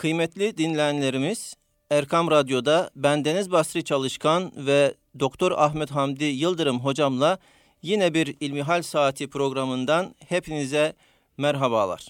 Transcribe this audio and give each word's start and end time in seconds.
Kıymetli 0.00 0.56
dinleyenlerimiz, 0.56 1.54
Erkam 1.90 2.30
Radyo'da 2.30 2.90
bendeniz 2.96 3.50
Basri 3.50 3.84
Çalışkan 3.84 4.52
ve 4.56 4.94
Doktor 5.20 5.52
Ahmet 5.52 5.90
Hamdi 5.90 6.24
Yıldırım 6.24 6.80
hocamla 6.80 7.38
yine 7.82 8.14
bir 8.14 8.36
İlmihal 8.40 8.82
Saati 8.82 9.30
programından 9.30 10.14
hepinize 10.28 10.92
merhabalar. 11.36 12.06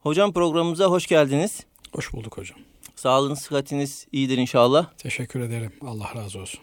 Hocam 0.00 0.32
programımıza 0.32 0.86
hoş 0.86 1.06
geldiniz. 1.06 1.66
Hoş 1.92 2.12
bulduk 2.12 2.38
hocam. 2.38 2.58
Sağlığınız, 2.96 3.38
sıhhatiniz 3.38 4.06
iyidir 4.12 4.38
inşallah. 4.38 4.92
Teşekkür 4.98 5.40
ederim. 5.40 5.72
Allah 5.80 6.14
razı 6.16 6.40
olsun. 6.40 6.60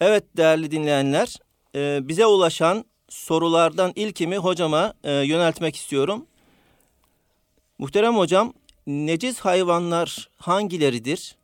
Evet 0.00 0.24
değerli 0.36 0.70
dinleyenler, 0.70 1.36
e, 1.74 2.08
bize 2.08 2.26
ulaşan 2.26 2.84
sorulardan 3.08 3.92
ilkimi 3.94 4.36
hocama 4.36 4.94
e, 5.04 5.12
yöneltmek 5.12 5.76
istiyorum. 5.76 6.26
Muhterem 7.82 8.16
hocam, 8.16 8.52
neciz 8.86 9.40
hayvanlar 9.40 10.28
hangileridir? 10.36 11.36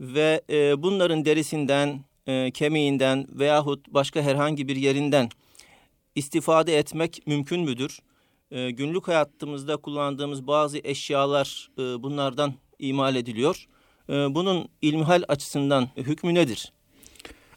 Ve 0.00 0.42
e, 0.50 0.82
bunların 0.82 1.24
derisinden, 1.24 2.00
e, 2.26 2.50
kemiğinden 2.50 3.26
veyahut 3.30 3.88
başka 3.88 4.22
herhangi 4.22 4.68
bir 4.68 4.76
yerinden 4.76 5.28
istifade 6.14 6.78
etmek 6.78 7.26
mümkün 7.26 7.60
müdür? 7.60 7.98
E, 8.50 8.70
günlük 8.70 9.08
hayatımızda 9.08 9.76
kullandığımız 9.76 10.46
bazı 10.46 10.78
eşyalar 10.84 11.68
e, 11.78 11.82
bunlardan 12.02 12.54
imal 12.78 13.16
ediliyor. 13.16 13.66
E, 14.08 14.12
bunun 14.12 14.68
ilmihal 14.82 15.22
açısından 15.28 15.88
hükmü 15.96 16.34
nedir? 16.34 16.72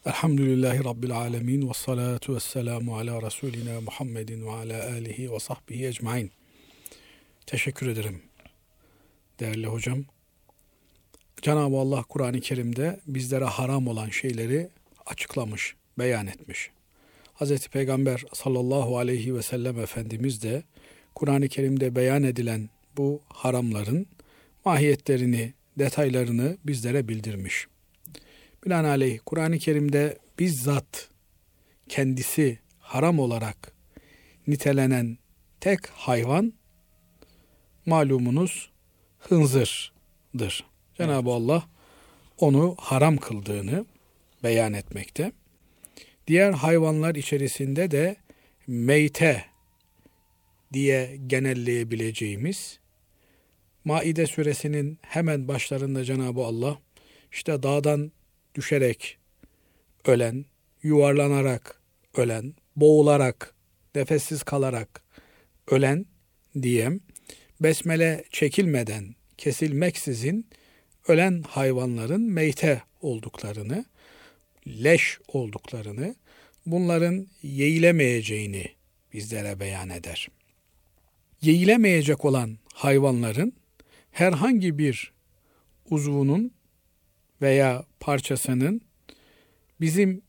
Elhamdülillahi 0.06 0.86
Rabbil 0.86 1.12
alemin 1.17 1.70
ve 1.70 1.73
salatu 1.73 2.36
ve 2.36 2.40
selamu 2.40 2.98
ala 2.98 3.22
Resulina 3.22 3.81
Muhammedin 3.81 4.45
ve 4.45 4.52
ala 4.52 4.84
alihi 4.84 5.31
ve 5.31 5.40
sahbihi 5.40 5.88
ecmain. 5.88 6.39
Teşekkür 7.49 7.88
ederim 7.88 8.21
değerli 9.39 9.67
hocam. 9.67 10.05
Cenab-ı 11.41 11.77
Allah 11.77 12.03
Kur'an-ı 12.03 12.39
Kerim'de 12.39 13.00
bizlere 13.08 13.45
haram 13.45 13.88
olan 13.88 14.09
şeyleri 14.09 14.69
açıklamış, 15.06 15.75
beyan 16.00 16.28
etmiş. 16.28 16.72
Hz. 17.36 17.67
Peygamber 17.67 18.23
sallallahu 18.33 18.97
aleyhi 18.97 19.36
ve 19.36 19.41
sellem 19.41 19.80
Efendimiz 19.80 20.44
de 20.44 20.64
Kur'an-ı 21.16 21.47
Kerim'de 21.47 21.95
beyan 21.95 22.23
edilen 22.23 22.69
bu 22.97 23.22
haramların 23.28 24.08
mahiyetlerini, 24.66 25.53
detaylarını 25.80 26.58
bizlere 26.66 27.08
bildirmiş. 27.08 27.67
Binaenaleyh 28.66 29.19
Kur'an-ı 29.25 29.58
Kerim'de 29.59 30.17
bizzat 30.39 31.09
kendisi 31.88 32.59
haram 32.80 33.19
olarak 33.19 33.73
nitelenen 34.47 35.17
tek 35.59 35.88
hayvan 35.88 36.59
malumunuz 37.90 38.70
hınzırdır. 39.20 40.64
Cenab-ı 40.98 41.30
Allah 41.30 41.64
onu 42.38 42.76
haram 42.80 43.18
kıldığını 43.18 43.86
beyan 44.44 44.73
etmekte. 44.73 45.31
Diğer 46.28 46.52
hayvanlar 46.52 47.16
içerisinde 47.16 47.92
de 47.92 48.16
meyte 48.68 49.46
diye 50.73 51.18
genelleyebileceğimiz 51.28 52.80
Maide 53.86 54.28
suresinin 54.28 55.00
hemen 55.02 55.48
başlarında 55.48 56.03
Cenab-ı 56.03 56.42
Allah 56.42 56.80
işte 57.31 57.64
dağdan 57.64 58.12
düşerek 58.56 59.18
ölen, 60.06 60.46
yuvarlanarak 60.84 61.81
ölen, 62.18 62.53
boğularak, 62.76 63.53
nefessiz 63.96 64.44
kalarak 64.44 65.03
ölen 65.68 66.06
diyem, 66.62 67.00
besmele 67.62 68.24
çekilmeden, 68.32 69.16
kesilmeksizin 69.38 70.48
ölen 71.08 71.42
hayvanların 71.42 72.22
meyte 72.22 72.84
olduklarını, 73.02 73.86
leş 74.68 75.20
olduklarını, 75.28 76.16
bunların 76.66 77.28
yeğilemeyeceğini 77.44 78.66
bizlere 79.14 79.59
beyan 79.59 79.90
eder. 79.90 80.28
Yeğilemeyecek 81.42 82.25
olan 82.25 82.58
hayvanların 82.74 83.53
herhangi 84.12 84.78
bir 84.78 85.14
uzvunun 85.90 86.52
veya 87.42 87.86
parçasının 88.00 88.81
bizim 89.81 90.22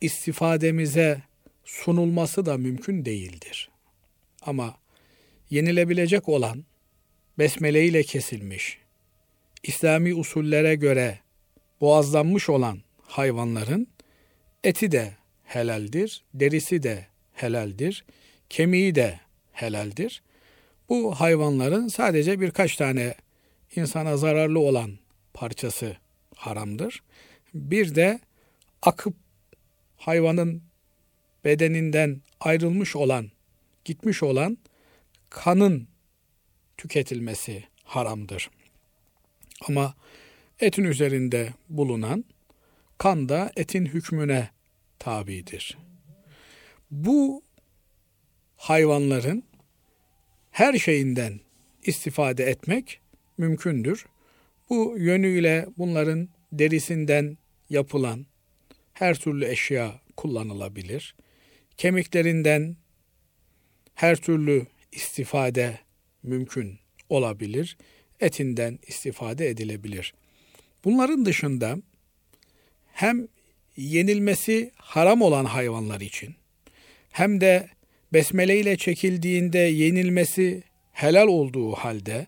istifademize 0.00 1.22
sunulması 1.64 2.46
da 2.46 2.56
mümkün 2.58 3.04
değildir. 3.04 3.70
Ama 4.42 4.76
yenilebilecek 5.50 6.28
olan 6.28 6.64
besmele 7.38 7.84
ile 7.84 8.02
kesilmiş, 8.02 8.78
İslami 9.62 10.14
usullere 10.14 10.74
göre 10.74 11.18
boğazlanmış 11.80 12.48
olan 12.48 12.78
hayvanların 13.02 13.86
eti 14.64 14.92
de 14.92 15.12
helaldir, 15.44 16.24
derisi 16.34 16.82
de 16.82 17.06
helaldir, 17.32 18.04
kemiği 18.50 18.94
de 18.94 19.20
helaldir. 19.52 20.22
Bu 20.88 21.14
hayvanların 21.14 21.88
sadece 21.88 22.40
birkaç 22.40 22.76
tane 22.76 23.14
insana 23.76 24.16
zararlı 24.16 24.58
olan 24.58 24.98
parçası 25.34 25.96
haramdır. 26.34 27.02
Bir 27.54 27.94
de 27.94 28.20
akıp 28.82 29.14
hayvanın 29.96 30.62
bedeninden 31.44 32.20
ayrılmış 32.40 32.96
olan, 32.96 33.30
gitmiş 33.84 34.22
olan 34.22 34.58
kanın 35.30 35.88
tüketilmesi 36.76 37.64
haramdır. 37.84 38.50
Ama 39.68 39.94
etin 40.60 40.84
üzerinde 40.84 41.52
bulunan 41.68 42.24
kan 42.98 43.28
da 43.28 43.52
etin 43.56 43.86
hükmüne 43.86 44.50
tabidir. 44.98 45.78
Bu 46.90 47.42
hayvanların 48.56 49.44
her 50.50 50.78
şeyinden 50.78 51.40
istifade 51.82 52.44
etmek 52.44 53.00
mümkündür. 53.38 54.06
Bu 54.70 54.94
yönüyle 54.98 55.66
bunların 55.78 56.28
derisinden 56.52 57.38
yapılan 57.70 58.26
her 58.92 59.14
türlü 59.14 59.46
eşya 59.46 60.00
kullanılabilir. 60.16 61.14
Kemiklerinden 61.76 62.76
her 63.94 64.16
türlü 64.16 64.66
istifade 64.92 65.78
mümkün 66.24 66.78
olabilir. 67.08 67.76
Etinden 68.20 68.78
istifade 68.86 69.48
edilebilir. 69.48 70.14
Bunların 70.84 71.24
dışında 71.26 71.76
hem 72.92 73.28
yenilmesi 73.76 74.70
haram 74.76 75.22
olan 75.22 75.44
hayvanlar 75.44 76.00
için 76.00 76.34
hem 77.10 77.40
de 77.40 77.68
besmele 78.12 78.60
ile 78.60 78.76
çekildiğinde 78.76 79.58
yenilmesi 79.58 80.62
helal 80.92 81.26
olduğu 81.28 81.72
halde 81.72 82.26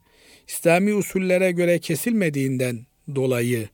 İslami 0.49 0.95
usullere 0.95 1.51
göre 1.51 1.78
kesilmediğinden 1.78 2.87
dolayı 3.15 3.69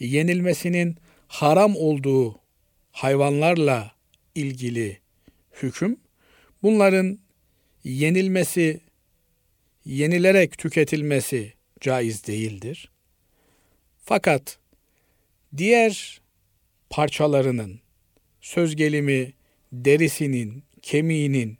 yenilmesinin 0.00 0.96
haram 1.28 1.76
olduğu 1.76 2.40
hayvanlarla 2.92 3.92
ilgili 4.34 4.98
hüküm 5.62 5.96
bunların 6.62 7.18
yenilmesi 7.84 8.80
yenilerek 9.86 10.58
tüketilmesi 10.58 11.52
caiz 11.80 12.26
değildir. 12.26 12.90
Fakat 14.04 14.58
diğer 15.56 16.20
parçalarının 16.90 17.80
söz 18.40 18.76
gelimi 18.76 19.32
derisinin, 19.72 20.64
kemiğinin 20.82 21.58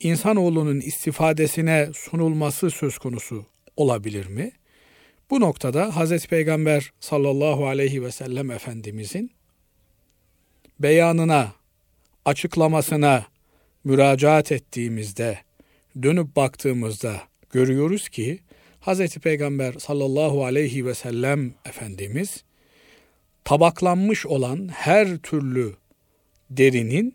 insanoğlunun 0.00 0.80
istifadesine 0.80 1.88
sunulması 1.94 2.70
söz 2.70 2.98
konusu 2.98 3.46
olabilir 3.76 4.26
mi? 4.26 4.52
Bu 5.30 5.40
noktada 5.40 5.96
Hazreti 5.96 6.28
Peygamber 6.28 6.92
sallallahu 7.00 7.66
aleyhi 7.66 8.02
ve 8.02 8.10
sellem 8.10 8.50
Efendimizin 8.50 9.30
beyanına, 10.80 11.52
açıklamasına 12.24 13.26
müracaat 13.84 14.52
ettiğimizde, 14.52 15.38
dönüp 16.02 16.36
baktığımızda 16.36 17.29
görüyoruz 17.50 18.08
ki 18.08 18.38
Hazreti 18.80 19.20
Peygamber 19.20 19.72
sallallahu 19.72 20.44
aleyhi 20.44 20.86
ve 20.86 20.94
sellem 20.94 21.54
Efendimiz 21.64 22.44
tabaklanmış 23.44 24.26
olan 24.26 24.68
her 24.68 25.18
türlü 25.18 25.74
derinin 26.50 27.14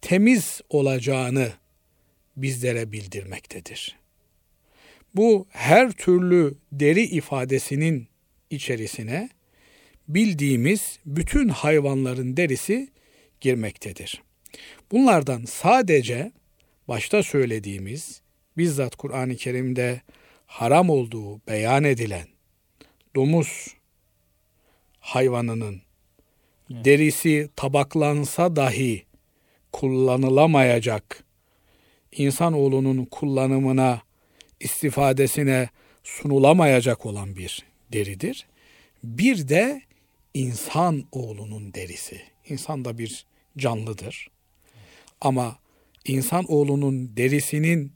temiz 0.00 0.60
olacağını 0.70 1.52
bizlere 2.36 2.92
bildirmektedir. 2.92 3.98
Bu 5.14 5.46
her 5.50 5.92
türlü 5.92 6.54
deri 6.72 7.02
ifadesinin 7.02 8.08
içerisine 8.50 9.28
bildiğimiz 10.08 10.98
bütün 11.06 11.48
hayvanların 11.48 12.36
derisi 12.36 12.88
girmektedir. 13.40 14.22
Bunlardan 14.92 15.44
sadece 15.44 16.32
başta 16.88 17.22
söylediğimiz 17.22 18.22
bizzat 18.58 18.96
Kur'an-ı 18.96 19.36
Kerim'de 19.36 20.00
haram 20.46 20.90
olduğu 20.90 21.46
beyan 21.46 21.84
edilen 21.84 22.26
domuz 23.16 23.66
hayvanının 25.00 25.82
evet. 26.72 26.84
derisi 26.84 27.50
tabaklansa 27.56 28.56
dahi 28.56 29.04
kullanılamayacak 29.72 31.24
insanoğlunun 32.12 33.04
kullanımına 33.04 34.02
istifadesine 34.60 35.68
sunulamayacak 36.04 37.06
olan 37.06 37.36
bir 37.36 37.64
deridir. 37.92 38.46
Bir 39.04 39.48
de 39.48 39.82
insan 40.34 41.04
oğlunun 41.12 41.74
derisi. 41.74 42.20
İnsan 42.48 42.84
da 42.84 42.98
bir 42.98 43.26
canlıdır. 43.58 44.30
Ama 45.20 45.58
insan 46.04 46.44
oğlunun 46.52 47.16
derisinin 47.16 47.92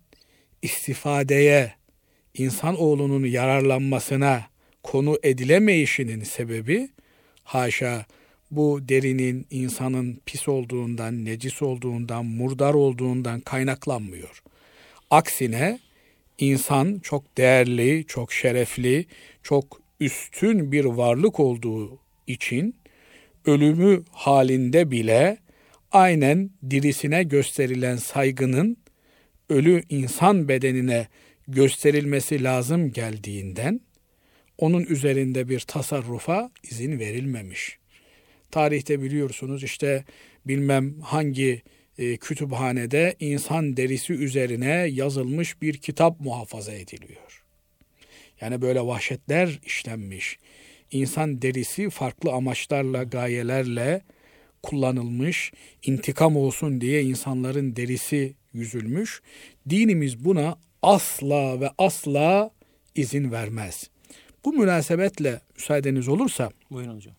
istifadeye, 0.62 1.72
insan 2.34 2.80
oğlunun 2.80 3.24
yararlanmasına 3.24 4.42
konu 4.82 5.18
edilemeyişinin 5.22 6.22
sebebi 6.24 6.88
haşa 7.44 8.06
bu 8.50 8.88
derinin 8.88 9.46
insanın 9.50 10.20
pis 10.26 10.48
olduğundan, 10.48 11.24
necis 11.24 11.62
olduğundan, 11.62 12.26
murdar 12.26 12.74
olduğundan 12.74 13.40
kaynaklanmıyor. 13.40 14.42
Aksine 15.10 15.78
insan 16.38 16.98
çok 16.98 17.38
değerli, 17.38 18.04
çok 18.06 18.32
şerefli, 18.32 19.06
çok 19.42 19.80
üstün 20.00 20.72
bir 20.72 20.84
varlık 20.84 21.40
olduğu 21.40 21.98
için 22.26 22.76
ölümü 23.46 24.02
halinde 24.10 24.90
bile 24.90 25.38
aynen 25.92 26.50
dirisine 26.70 27.22
gösterilen 27.22 27.96
saygının 27.96 28.76
ölü 29.52 29.82
insan 29.88 30.48
bedenine 30.48 31.08
gösterilmesi 31.48 32.44
lazım 32.44 32.92
geldiğinden 32.92 33.80
onun 34.58 34.84
üzerinde 34.84 35.48
bir 35.48 35.60
tasarrufa 35.60 36.50
izin 36.62 36.98
verilmemiş. 36.98 37.78
Tarihte 38.50 39.02
biliyorsunuz 39.02 39.62
işte 39.62 40.04
bilmem 40.46 41.00
hangi 41.00 41.62
e, 41.98 42.16
kütüphanede 42.16 43.14
insan 43.20 43.76
derisi 43.76 44.12
üzerine 44.12 44.70
yazılmış 44.70 45.62
bir 45.62 45.74
kitap 45.74 46.20
muhafaza 46.20 46.72
ediliyor. 46.72 47.42
Yani 48.40 48.62
böyle 48.62 48.80
vahşetler 48.80 49.60
işlenmiş. 49.66 50.38
İnsan 50.90 51.42
derisi 51.42 51.90
farklı 51.90 52.32
amaçlarla, 52.32 53.02
gayelerle 53.02 54.02
kullanılmış, 54.62 55.52
intikam 55.82 56.36
olsun 56.36 56.80
diye 56.80 57.02
insanların 57.02 57.76
derisi 57.76 58.34
yüzülmüş. 58.52 59.22
Dinimiz 59.70 60.24
buna 60.24 60.58
asla 60.82 61.60
ve 61.60 61.70
asla 61.78 62.50
izin 62.94 63.32
vermez. 63.32 63.90
Bu 64.44 64.52
münasebetle 64.52 65.40
müsaadeniz 65.56 66.08
olursa 66.08 66.50
Buyurun 66.70 66.96
hocam. 66.96 67.14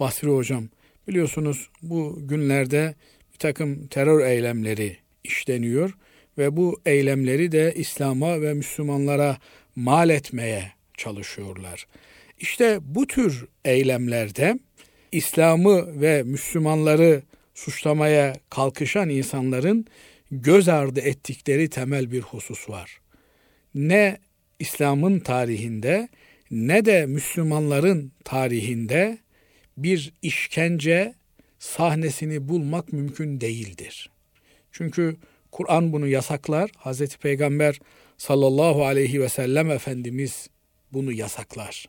Basri 0.00 0.28
hocam 0.28 0.68
biliyorsunuz 1.08 1.68
bu 1.82 2.18
günlerde 2.20 2.94
bir 3.32 3.38
takım 3.38 3.86
terör 3.86 4.26
eylemleri 4.26 4.96
işleniyor 5.24 5.94
ve 6.38 6.56
bu 6.56 6.80
eylemleri 6.86 7.52
de 7.52 7.74
İslam'a 7.76 8.40
ve 8.40 8.54
Müslümanlara 8.54 9.38
mal 9.76 10.10
etmeye 10.10 10.72
çalışıyorlar. 10.96 11.86
İşte 12.38 12.78
bu 12.82 13.06
tür 13.06 13.46
eylemlerde 13.64 14.58
İslam'ı 15.12 16.00
ve 16.00 16.22
Müslümanları 16.22 17.22
suçlamaya 17.54 18.34
kalkışan 18.50 19.08
insanların 19.08 19.86
göz 20.30 20.68
ardı 20.68 21.00
ettikleri 21.00 21.70
temel 21.70 22.12
bir 22.12 22.22
husus 22.22 22.70
var. 22.70 23.00
Ne 23.74 24.18
İslam'ın 24.58 25.20
tarihinde 25.20 26.08
ne 26.50 26.84
de 26.84 27.06
Müslümanların 27.06 28.12
tarihinde 28.24 29.18
bir 29.76 30.12
işkence 30.22 31.14
sahnesini 31.58 32.48
bulmak 32.48 32.92
mümkün 32.92 33.40
değildir. 33.40 34.10
Çünkü 34.72 35.16
Kur'an 35.52 35.92
bunu 35.92 36.06
yasaklar. 36.06 36.70
Hazreti 36.76 37.18
Peygamber 37.18 37.80
sallallahu 38.18 38.84
aleyhi 38.84 39.20
ve 39.20 39.28
sellem 39.28 39.70
Efendimiz 39.70 40.48
bunu 40.92 41.12
yasaklar. 41.12 41.88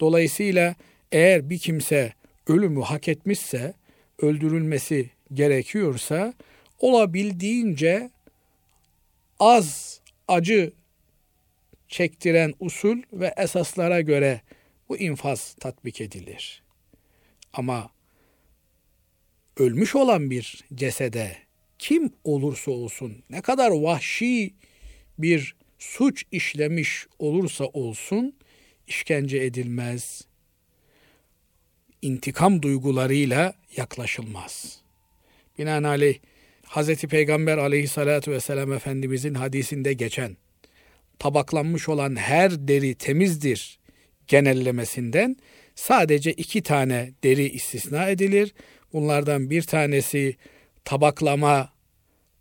Dolayısıyla 0.00 0.74
eğer 1.12 1.50
bir 1.50 1.58
kimse 1.58 2.12
ölümü 2.48 2.82
hak 2.82 3.08
etmişse, 3.08 3.74
öldürülmesi 4.18 5.10
gerekiyorsa 5.34 6.34
olabildiğince 6.78 8.10
az 9.40 10.00
acı 10.28 10.72
çektiren 11.88 12.54
usul 12.60 13.02
ve 13.12 13.34
esaslara 13.36 14.00
göre 14.00 14.40
bu 14.88 14.96
infaz 14.96 15.56
tatbik 15.60 16.00
edilir. 16.00 16.62
Ama 17.52 17.90
ölmüş 19.56 19.96
olan 19.96 20.30
bir 20.30 20.64
cesede 20.74 21.36
kim 21.78 22.12
olursa 22.24 22.70
olsun, 22.70 23.22
ne 23.30 23.40
kadar 23.40 23.70
vahşi 23.70 24.54
bir 25.18 25.56
suç 25.78 26.24
işlemiş 26.32 27.06
olursa 27.18 27.64
olsun 27.64 28.36
işkence 28.86 29.38
edilmez. 29.38 30.27
İntikam 32.02 32.62
duygularıyla 32.62 33.54
yaklaşılmaz. 33.76 34.78
Binaenaleyh 35.58 36.18
Hz. 36.66 37.02
Peygamber 37.02 37.58
aleyhissalatü 37.58 38.30
vesselam 38.30 38.72
Efendimizin 38.72 39.34
hadisinde 39.34 39.92
geçen 39.92 40.36
tabaklanmış 41.18 41.88
olan 41.88 42.16
her 42.16 42.68
deri 42.68 42.94
temizdir 42.94 43.78
genellemesinden 44.26 45.36
sadece 45.74 46.32
iki 46.32 46.62
tane 46.62 47.12
deri 47.24 47.48
istisna 47.48 48.08
edilir. 48.08 48.54
Bunlardan 48.92 49.50
bir 49.50 49.62
tanesi 49.62 50.36
tabaklama 50.84 51.72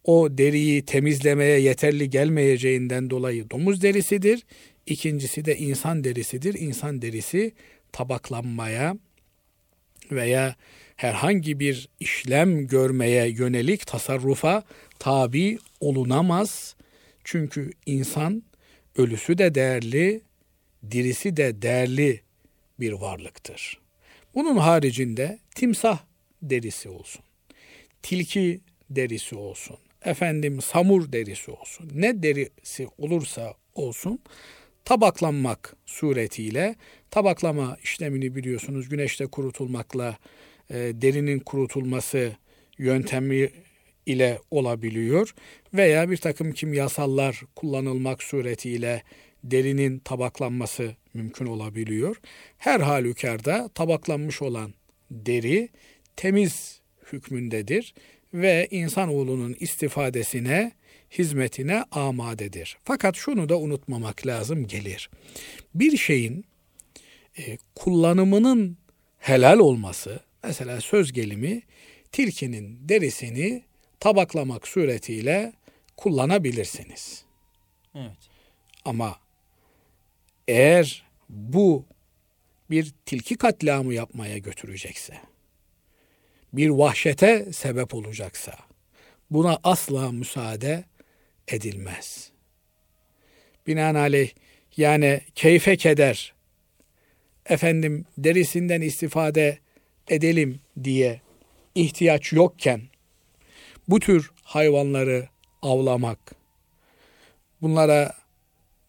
o 0.04 0.38
deriyi 0.38 0.86
temizlemeye 0.86 1.60
yeterli 1.60 2.10
gelmeyeceğinden 2.10 3.10
dolayı 3.10 3.50
domuz 3.50 3.82
derisidir. 3.82 4.46
İkincisi 4.86 5.46
de 5.46 5.58
insan 5.58 6.04
derisidir. 6.04 6.54
İnsan 6.54 7.02
derisi 7.02 7.52
tabaklanmaya 7.92 8.98
veya 10.12 10.56
herhangi 10.96 11.60
bir 11.60 11.90
işlem 12.00 12.68
görmeye 12.68 13.30
yönelik 13.30 13.88
tasarrufa 13.88 14.64
tabi 15.00 15.60
olunamaz. 15.80 16.76
Çünkü 17.24 17.72
insan 17.86 18.44
ölüsü 18.98 19.38
de 19.38 19.56
değerli, 19.56 20.22
dirisi 20.92 21.38
de 21.38 21.62
değerli 21.62 22.22
bir 22.80 22.92
varlıktır. 22.92 23.80
Bunun 24.36 24.58
haricinde 24.58 25.40
timsah 25.56 26.00
derisi 26.42 26.90
olsun, 26.90 27.22
tilki 28.02 28.62
derisi 28.90 29.36
olsun, 29.36 29.78
efendim 30.06 30.62
samur 30.62 31.12
derisi 31.12 31.52
olsun, 31.52 31.92
ne 31.94 32.24
derisi 32.24 32.88
olursa 32.98 33.54
olsun 33.76 34.20
tabaklanmak 34.88 35.76
suretiyle 35.86 36.76
tabaklama 37.12 37.78
işlemini 37.84 38.36
biliyorsunuz 38.36 38.90
güneşte 38.90 39.26
kurutulmakla 39.26 40.18
e, 40.70 40.76
derinin 40.76 41.40
kurutulması 41.40 42.32
yöntemi 42.78 43.50
ile 44.06 44.40
olabiliyor 44.52 45.34
veya 45.74 46.10
bir 46.10 46.18
takım 46.18 46.52
kimyasallar 46.52 47.42
kullanılmak 47.56 48.24
suretiyle 48.24 49.04
derinin 49.44 50.00
tabaklanması 50.00 50.96
mümkün 51.14 51.46
olabiliyor. 51.46 52.16
Her 52.58 52.80
halükarda 52.80 53.70
tabaklanmış 53.76 54.42
olan 54.42 54.74
deri 55.12 55.70
temiz 56.16 56.82
hükmündedir 57.14 57.94
ve 58.34 58.68
insanoğlunun 58.72 59.56
istifadesine, 59.60 60.72
hizmetine 61.12 61.84
amadedir. 61.92 62.78
Fakat 62.84 63.16
şunu 63.16 63.50
da 63.50 63.58
unutmamak 63.58 64.28
lazım 64.28 64.68
gelir. 64.68 65.10
Bir 65.76 65.98
şeyin 65.98 66.46
e, 67.38 67.58
kullanımının 67.76 68.78
helal 69.18 69.60
olması, 69.60 70.20
mesela 70.44 70.82
söz 70.82 71.14
gelimi 71.14 71.62
tilkinin 72.12 72.90
derisini 72.90 73.64
tabaklamak 74.00 74.68
suretiyle 74.68 75.54
kullanabilirsiniz. 75.98 77.24
Evet. 77.96 78.18
Ama 78.86 79.20
eğer 80.48 81.06
bu 81.30 81.86
bir 82.70 82.94
tilki 83.06 83.38
katliamı 83.38 83.94
yapmaya 83.94 84.38
götürecekse, 84.38 85.18
bir 86.54 86.70
vahşete 86.70 87.54
sebep 87.54 87.94
olacaksa 87.94 88.54
buna 89.32 89.60
asla 89.64 90.12
müsaade 90.12 90.84
edilmez. 91.48 92.32
Binaenaleyh 93.68 94.32
yani 94.78 95.22
keyfe 95.36 95.78
keder 95.78 96.34
efendim 97.46 98.06
derisinden 98.18 98.82
istifade 98.82 99.60
edelim 100.08 100.60
diye 100.84 101.22
ihtiyaç 101.76 102.34
yokken 102.34 102.82
bu 103.88 104.00
tür 104.00 104.32
hayvanları 104.44 105.30
avlamak, 105.62 106.36
bunlara 107.62 108.16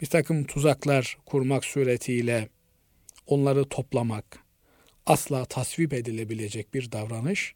bir 0.00 0.06
takım 0.06 0.44
tuzaklar 0.44 1.18
kurmak 1.26 1.64
suretiyle 1.64 2.48
onları 3.26 3.64
toplamak 3.64 4.38
asla 5.06 5.44
tasvip 5.44 5.92
edilebilecek 5.92 6.74
bir 6.74 6.92
davranış 6.92 7.54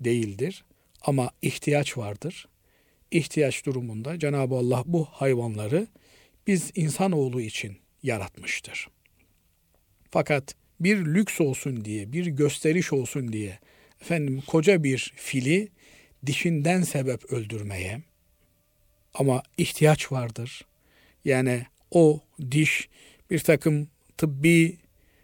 değildir. 0.00 0.64
Ama 1.02 1.30
ihtiyaç 1.42 1.98
vardır. 1.98 2.48
İhtiyaç 3.10 3.66
durumunda 3.66 4.18
Cenab-ı 4.18 4.54
Allah 4.54 4.82
bu 4.86 5.04
hayvanları 5.04 5.86
biz 6.46 6.70
insanoğlu 6.74 7.40
için 7.40 7.76
yaratmıştır. 8.02 8.88
Fakat 10.10 10.54
bir 10.80 10.96
lüks 10.96 11.40
olsun 11.40 11.84
diye, 11.84 12.12
bir 12.12 12.26
gösteriş 12.26 12.92
olsun 12.92 13.32
diye 13.32 13.58
efendim 14.00 14.42
koca 14.46 14.84
bir 14.84 15.12
fili 15.16 15.68
dişinden 16.26 16.82
sebep 16.82 17.32
öldürmeye 17.32 18.02
ama 19.14 19.42
ihtiyaç 19.58 20.12
vardır. 20.12 20.66
Yani 21.24 21.66
o 21.90 22.20
diş 22.50 22.88
bir 23.30 23.38
takım 23.38 23.88
tıbbi 24.16 24.78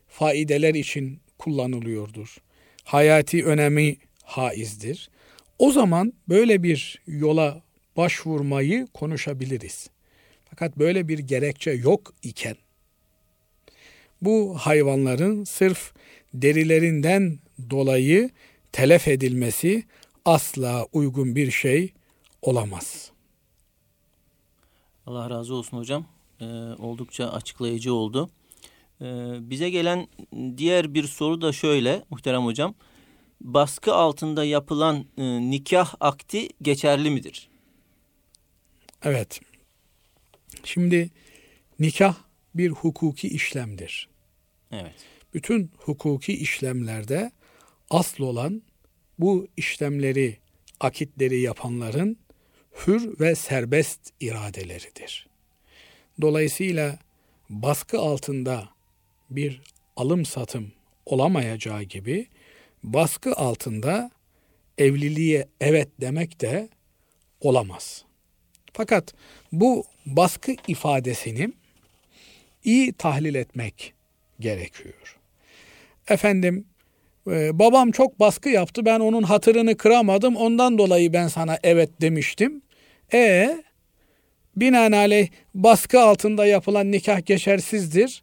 faideler 0.09 0.75
için 0.75 1.21
kullanılıyordur. 1.39 2.37
Hayati 2.85 3.45
önemi 3.45 3.97
haizdir. 4.23 5.11
O 5.59 5.73
zaman 5.73 6.13
böyle 6.29 6.63
bir 6.63 7.03
yola 7.07 7.63
başvurmayı 7.97 8.87
konuşabiliriz. 8.95 9.91
Fakat 10.51 10.79
böyle 10.79 11.09
bir 11.09 11.19
gerekçe 11.19 11.71
yok 11.71 12.13
iken 12.23 12.57
bu 14.25 14.57
hayvanların 14.59 15.45
sırf 15.45 15.93
derilerinden 16.35 17.39
dolayı 17.71 18.31
telef 18.73 19.09
edilmesi 19.09 19.85
asla 20.25 20.87
uygun 20.93 21.37
bir 21.37 21.51
şey 21.51 21.93
olamaz. 22.43 23.11
Allah 25.07 25.31
razı 25.31 25.55
olsun 25.55 25.79
hocam. 25.79 26.07
Ee, 26.41 26.45
oldukça 26.79 27.29
açıklayıcı 27.29 27.95
oldu. 27.95 28.31
Ee, 29.01 29.05
bize 29.41 29.71
gelen 29.71 30.09
diğer 30.57 30.95
bir 30.95 31.05
soru 31.05 31.41
da 31.41 31.53
şöyle 31.53 32.05
muhterem 32.11 32.45
hocam. 32.45 32.75
Baskı 33.41 33.95
altında 33.95 34.45
yapılan 34.45 35.05
e, 35.19 35.51
nikah 35.51 35.95
akti 36.01 36.49
geçerli 36.63 37.11
midir? 37.11 37.49
Evet. 39.05 39.41
Şimdi 40.65 41.11
nikah 41.79 42.17
bir 42.55 42.71
hukuki 42.71 43.29
işlemdir. 43.29 44.09
Evet. 44.73 44.95
Bütün 45.35 45.71
hukuki 45.77 46.33
işlemlerde 46.33 47.31
asıl 47.91 48.25
olan 48.25 48.63
bu 49.19 49.49
işlemleri, 49.57 50.39
akitleri 50.81 51.41
yapanların 51.41 52.17
hür 52.87 53.21
ve 53.21 53.35
serbest 53.35 54.01
iradeleridir. 54.21 55.27
Dolayısıyla 56.21 56.99
baskı 57.51 57.99
altında 57.99 58.69
bir 59.31 59.61
alım 59.97 60.25
satım 60.25 60.73
olamayacağı 61.07 61.83
gibi 61.83 62.27
baskı 62.83 63.35
altında 63.37 64.11
evliliğe 64.79 65.49
evet 65.61 65.89
demek 66.01 66.41
de 66.41 66.69
olamaz. 67.41 68.05
Fakat 68.75 69.13
bu 69.53 69.85
baskı 70.07 70.57
ifadesini 70.69 71.51
iyi 72.65 72.93
tahlil 72.93 73.35
etmek 73.35 73.95
gerekiyor. 74.41 75.17
Efendim 76.09 76.65
e, 77.31 77.59
babam 77.59 77.91
çok 77.91 78.21
baskı 78.21 78.49
yaptı 78.49 78.85
ben 78.85 79.01
onun 79.01 79.23
hatırını 79.23 79.77
kıramadım 79.77 80.37
ondan 80.37 80.79
dolayı 80.79 81.13
ben 81.13 81.29
sana 81.29 81.59
evet 81.63 81.91
demiştim. 82.01 82.63
E 83.13 83.57
binaenaleyh 84.57 85.29
baskı 85.55 86.01
altında 86.01 86.47
yapılan 86.47 86.93
nikah 86.93 87.27
geçersizdir. 87.27 88.23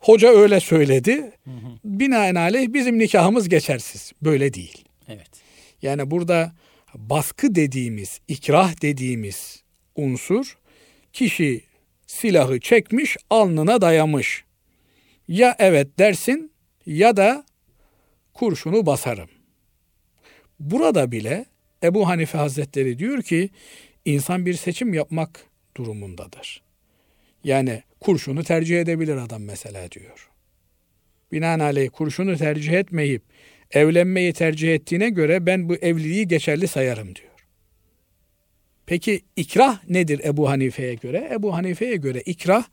Hoca 0.00 0.28
öyle 0.28 0.60
söyledi. 0.60 1.32
Hı 1.44 1.50
hı. 1.50 1.78
Binaenaleyh 1.84 2.72
bizim 2.72 2.98
nikahımız 2.98 3.48
geçersiz. 3.48 4.12
Böyle 4.22 4.54
değil. 4.54 4.84
Evet. 5.08 5.30
Yani 5.82 6.10
burada 6.10 6.52
baskı 6.98 7.54
dediğimiz, 7.54 8.20
ikrah 8.28 8.82
dediğimiz 8.82 9.62
unsur 9.96 10.58
kişi 11.12 11.62
silahı 12.06 12.60
çekmiş, 12.60 13.16
alnına 13.30 13.80
dayamış. 13.80 14.44
Ya 15.28 15.56
evet 15.58 15.98
dersin 15.98 16.52
ya 16.86 17.16
da 17.16 17.44
kurşunu 18.34 18.86
basarım. 18.86 19.28
Burada 20.60 21.12
bile 21.12 21.46
Ebu 21.82 22.08
Hanife 22.08 22.38
Hazretleri 22.38 22.98
diyor 22.98 23.22
ki 23.22 23.50
insan 24.04 24.46
bir 24.46 24.54
seçim 24.54 24.94
yapmak 24.94 25.44
durumundadır. 25.76 26.62
Yani 27.44 27.82
kurşunu 28.00 28.44
tercih 28.44 28.80
edebilir 28.80 29.16
adam 29.16 29.42
mesela 29.42 29.90
diyor. 29.90 30.30
Binaenaleyh 31.32 31.90
kurşunu 31.90 32.36
tercih 32.36 32.72
etmeyip 32.72 33.22
evlenmeyi 33.70 34.32
tercih 34.32 34.74
ettiğine 34.74 35.10
göre 35.10 35.46
ben 35.46 35.68
bu 35.68 35.76
evliliği 35.76 36.28
geçerli 36.28 36.68
sayarım 36.68 37.14
diyor. 37.14 37.28
Peki 38.86 39.20
ikrah 39.36 39.88
nedir 39.88 40.20
Ebu 40.24 40.50
Hanife'ye 40.50 40.94
göre? 40.94 41.28
Ebu 41.32 41.56
Hanife'ye 41.56 41.96
göre 41.96 42.20
ikrah 42.20 42.64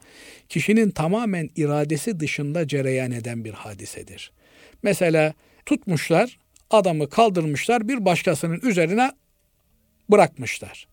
kişinin 0.50 0.92
tamamen 0.92 1.50
iradesi 1.56 2.20
dışında 2.20 2.68
cereyan 2.68 3.12
eden 3.12 3.46
bir 3.46 3.54
hadisedir. 3.54 4.32
Mesela 4.84 5.34
tutmuşlar, 5.66 6.40
adamı 6.70 7.10
kaldırmışlar, 7.10 7.88
bir 7.88 8.06
başkasının 8.06 8.60
üzerine 8.64 9.12
bırakmışlar. 10.12 10.88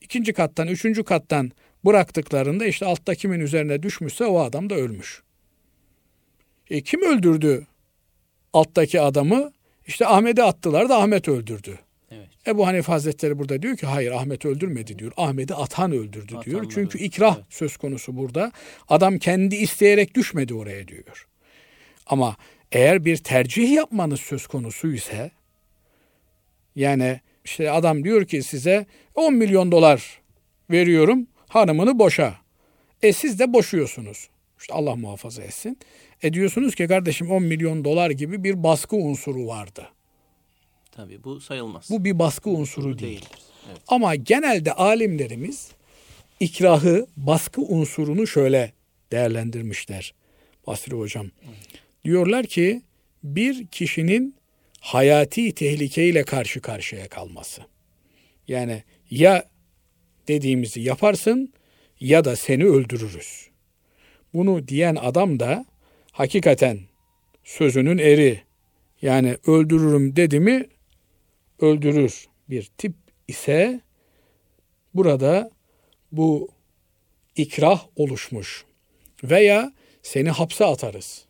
İkinci 0.00 0.32
kattan, 0.32 0.68
üçüncü 0.68 1.04
kattan 1.04 1.52
bıraktıklarında 1.84 2.66
işte 2.66 2.86
altta 2.86 3.14
kimin 3.14 3.40
üzerine 3.40 3.82
düşmüşse 3.82 4.24
o 4.24 4.38
adam 4.38 4.70
da 4.70 4.74
ölmüş. 4.74 5.22
E 6.70 6.80
kim 6.80 7.02
öldürdü 7.02 7.66
alttaki 8.52 9.00
adamı? 9.00 9.52
İşte 9.86 10.06
Ahmet'i 10.06 10.42
attılar 10.42 10.88
da 10.88 10.98
Ahmet 10.98 11.28
öldürdü. 11.28 11.78
Evet. 12.10 12.28
Ebu 12.46 12.66
Hanife 12.66 12.92
Hazretleri 12.92 13.38
burada 13.38 13.62
diyor 13.62 13.76
ki 13.76 13.86
hayır 13.86 14.10
Ahmet 14.10 14.44
öldürmedi 14.44 14.98
diyor. 14.98 15.12
Ahmet'i 15.16 15.54
atan 15.54 15.92
öldürdü 15.92 16.24
Atanlar 16.24 16.44
diyor. 16.44 16.66
Çünkü 16.74 16.98
ikrah 16.98 17.36
evet. 17.36 17.46
söz 17.50 17.76
konusu 17.76 18.16
burada. 18.16 18.52
Adam 18.88 19.18
kendi 19.18 19.56
isteyerek 19.56 20.14
düşmedi 20.14 20.54
oraya 20.54 20.88
diyor. 20.88 21.26
Ama 22.06 22.36
eğer 22.72 23.04
bir 23.04 23.16
tercih 23.16 23.72
yapmanız 23.72 24.20
söz 24.20 24.46
konusu 24.46 24.92
ise 24.92 25.30
yani 26.76 27.20
işte 27.44 27.70
adam 27.70 28.04
diyor 28.04 28.24
ki 28.24 28.42
size 28.42 28.86
10 29.14 29.34
milyon 29.34 29.72
dolar 29.72 30.20
veriyorum 30.70 31.26
hanımını 31.48 31.98
boşa. 31.98 32.34
E 33.02 33.12
siz 33.12 33.38
de 33.38 33.52
boşuyorsunuz. 33.52 34.28
İşte 34.60 34.74
Allah 34.74 34.96
muhafaza 34.96 35.42
etsin. 35.42 35.78
E 36.22 36.32
diyorsunuz 36.32 36.74
ki 36.74 36.88
kardeşim 36.88 37.30
10 37.30 37.42
milyon 37.42 37.84
dolar 37.84 38.10
gibi 38.10 38.44
bir 38.44 38.62
baskı 38.62 38.96
unsuru 38.96 39.46
vardı. 39.46 39.88
Tabii 40.92 41.24
bu 41.24 41.40
sayılmaz. 41.40 41.90
Bu 41.90 42.04
bir 42.04 42.18
baskı 42.18 42.50
unsuru 42.50 42.92
bu 42.94 42.98
değil. 42.98 43.24
Evet. 43.68 43.80
Ama 43.88 44.14
genelde 44.14 44.72
alimlerimiz 44.72 45.70
ikrahı, 46.40 47.06
baskı 47.16 47.62
unsurunu 47.62 48.26
şöyle 48.26 48.72
değerlendirmişler. 49.12 50.14
Basri 50.66 50.96
hocam. 50.96 51.26
Diyorlar 52.04 52.46
ki 52.46 52.82
bir 53.24 53.66
kişinin 53.66 54.34
hayati 54.80 55.54
tehlikeyle 55.54 56.24
karşı 56.24 56.60
karşıya 56.60 57.08
kalması. 57.08 57.62
Yani 58.48 58.82
ya 59.10 59.44
dediğimizi 60.28 60.80
yaparsın 60.80 61.52
ya 62.00 62.24
da 62.24 62.36
seni 62.36 62.64
öldürürüz. 62.64 63.48
Bunu 64.34 64.68
diyen 64.68 64.96
adam 65.00 65.40
da 65.40 65.64
hakikaten 66.12 66.78
sözünün 67.44 67.98
eri. 67.98 68.40
Yani 69.02 69.36
öldürürüm 69.46 70.16
dedi 70.16 70.40
mi 70.40 70.66
öldürür 71.60 72.26
bir 72.50 72.70
tip 72.78 72.94
ise 73.28 73.80
burada 74.94 75.50
bu 76.12 76.48
ikrah 77.36 77.86
oluşmuş 77.96 78.64
veya 79.24 79.72
seni 80.02 80.30
hapse 80.30 80.64
atarız. 80.64 81.24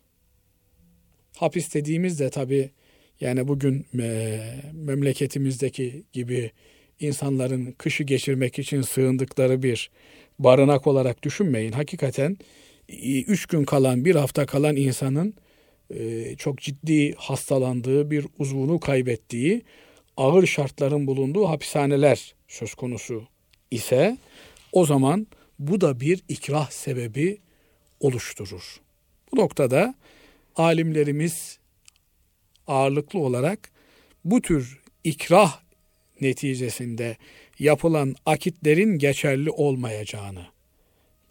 Hapis 1.37 1.73
dediğimizde 1.73 2.29
tabi 2.29 2.71
yani 3.19 3.47
bugün 3.47 3.85
e, 3.99 4.39
memleketimizdeki 4.73 6.03
gibi 6.13 6.51
insanların 6.99 7.71
kışı 7.71 8.03
geçirmek 8.03 8.59
için 8.59 8.81
sığındıkları 8.81 9.63
bir 9.63 9.91
barınak 10.39 10.87
olarak 10.87 11.23
düşünmeyin. 11.23 11.71
Hakikaten 11.71 12.37
üç 13.27 13.45
gün 13.45 13.63
kalan, 13.63 14.05
bir 14.05 14.15
hafta 14.15 14.45
kalan 14.45 14.75
insanın 14.75 15.33
e, 15.89 16.35
çok 16.35 16.57
ciddi 16.57 17.13
hastalandığı, 17.13 18.11
bir 18.11 18.25
uzvunu 18.39 18.79
kaybettiği, 18.79 19.61
ağır 20.17 20.47
şartların 20.47 21.07
bulunduğu 21.07 21.49
hapishaneler 21.49 22.35
söz 22.47 22.73
konusu 22.73 23.23
ise 23.71 24.17
o 24.71 24.85
zaman 24.85 25.27
bu 25.59 25.81
da 25.81 25.99
bir 25.99 26.23
ikrah 26.29 26.69
sebebi 26.69 27.37
oluşturur. 27.99 28.81
Bu 29.31 29.37
noktada 29.37 29.95
alimlerimiz 30.55 31.59
ağırlıklı 32.67 33.19
olarak 33.19 33.71
bu 34.25 34.41
tür 34.41 34.81
ikrah 35.03 35.59
neticesinde 36.21 37.17
yapılan 37.59 38.15
akitlerin 38.25 38.97
geçerli 38.97 39.49
olmayacağını 39.49 40.45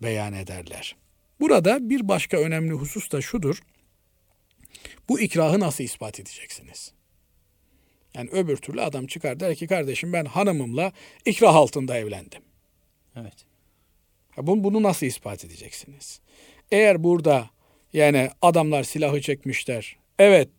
beyan 0.03 0.33
ederler. 0.33 0.97
Burada 1.43 1.91
bir 1.91 2.09
başka 2.09 2.37
önemli 2.37 2.73
husus 2.73 3.13
da 3.13 3.21
şudur. 3.21 3.63
Bu 5.09 5.21
ikrahı 5.21 5.61
nasıl 5.61 5.85
ispat 5.85 6.21
edeceksiniz? 6.21 6.93
Yani 8.15 8.31
öbür 8.31 8.57
türlü 8.57 8.81
adam 8.81 9.07
çıkar 9.07 9.41
der 9.41 9.55
ki 9.55 9.67
kardeşim 9.67 10.13
ben 10.13 10.25
hanımımla 10.25 10.93
ikrah 11.25 11.55
altında 11.55 11.99
evlendim. 11.99 12.43
Evet. 13.17 13.45
Bunu, 14.37 14.83
nasıl 14.83 15.07
ispat 15.07 15.45
edeceksiniz? 15.45 16.21
Eğer 16.71 17.05
burada 17.05 17.51
yani 17.93 18.31
adamlar 18.43 18.83
silahı 18.83 19.21
çekmişler, 19.21 19.97
evet 20.19 20.51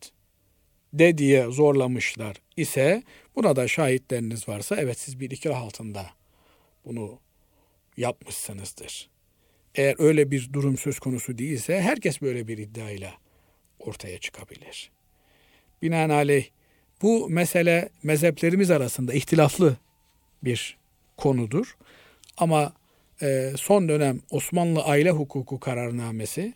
de 0.93 1.17
diye 1.17 1.51
zorlamışlar 1.51 2.37
ise 2.57 3.03
buna 3.35 3.55
da 3.55 3.67
şahitleriniz 3.67 4.49
varsa 4.49 4.75
evet 4.75 4.99
siz 4.99 5.19
bir 5.19 5.31
ikrah 5.31 5.61
altında 5.61 6.05
bunu 6.85 7.19
yapmışsınızdır. 7.97 9.12
Eğer 9.75 9.95
öyle 9.99 10.31
bir 10.31 10.53
durum 10.53 10.77
söz 10.77 10.99
konusu 10.99 11.37
değilse 11.37 11.81
herkes 11.81 12.21
böyle 12.21 12.47
bir 12.47 12.57
iddiayla 12.57 13.13
ortaya 13.79 14.17
çıkabilir. 14.17 14.91
Binaenaleyh 15.81 16.45
bu 17.01 17.29
mesele 17.29 17.89
mezheplerimiz 18.03 18.71
arasında 18.71 19.13
ihtilaflı 19.13 19.77
bir 20.43 20.77
konudur. 21.17 21.77
Ama 22.37 22.73
e, 23.21 23.53
son 23.57 23.89
dönem 23.89 24.21
Osmanlı 24.29 24.83
aile 24.83 25.11
hukuku 25.11 25.59
kararnamesi 25.59 26.53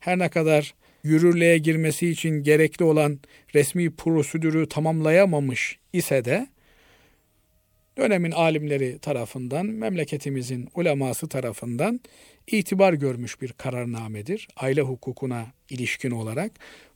her 0.00 0.18
ne 0.18 0.28
kadar 0.28 0.74
yürürlüğe 1.02 1.58
girmesi 1.58 2.08
için 2.08 2.42
gerekli 2.42 2.84
olan 2.84 3.18
resmi 3.54 3.96
prosedürü 3.96 4.68
tamamlayamamış 4.68 5.78
ise 5.92 6.24
de 6.24 6.46
dönemin 7.98 8.30
alimleri 8.30 8.98
tarafından, 8.98 9.66
memleketimizin 9.66 10.68
uleması 10.74 11.28
tarafından 11.28 12.00
itibar 12.46 12.92
görmüş 12.92 13.40
bir 13.40 13.52
kararnamedir. 13.52 14.48
Aile 14.56 14.82
hukukuna 14.82 15.46
ilişkin 15.70 16.10
olarak 16.10 16.52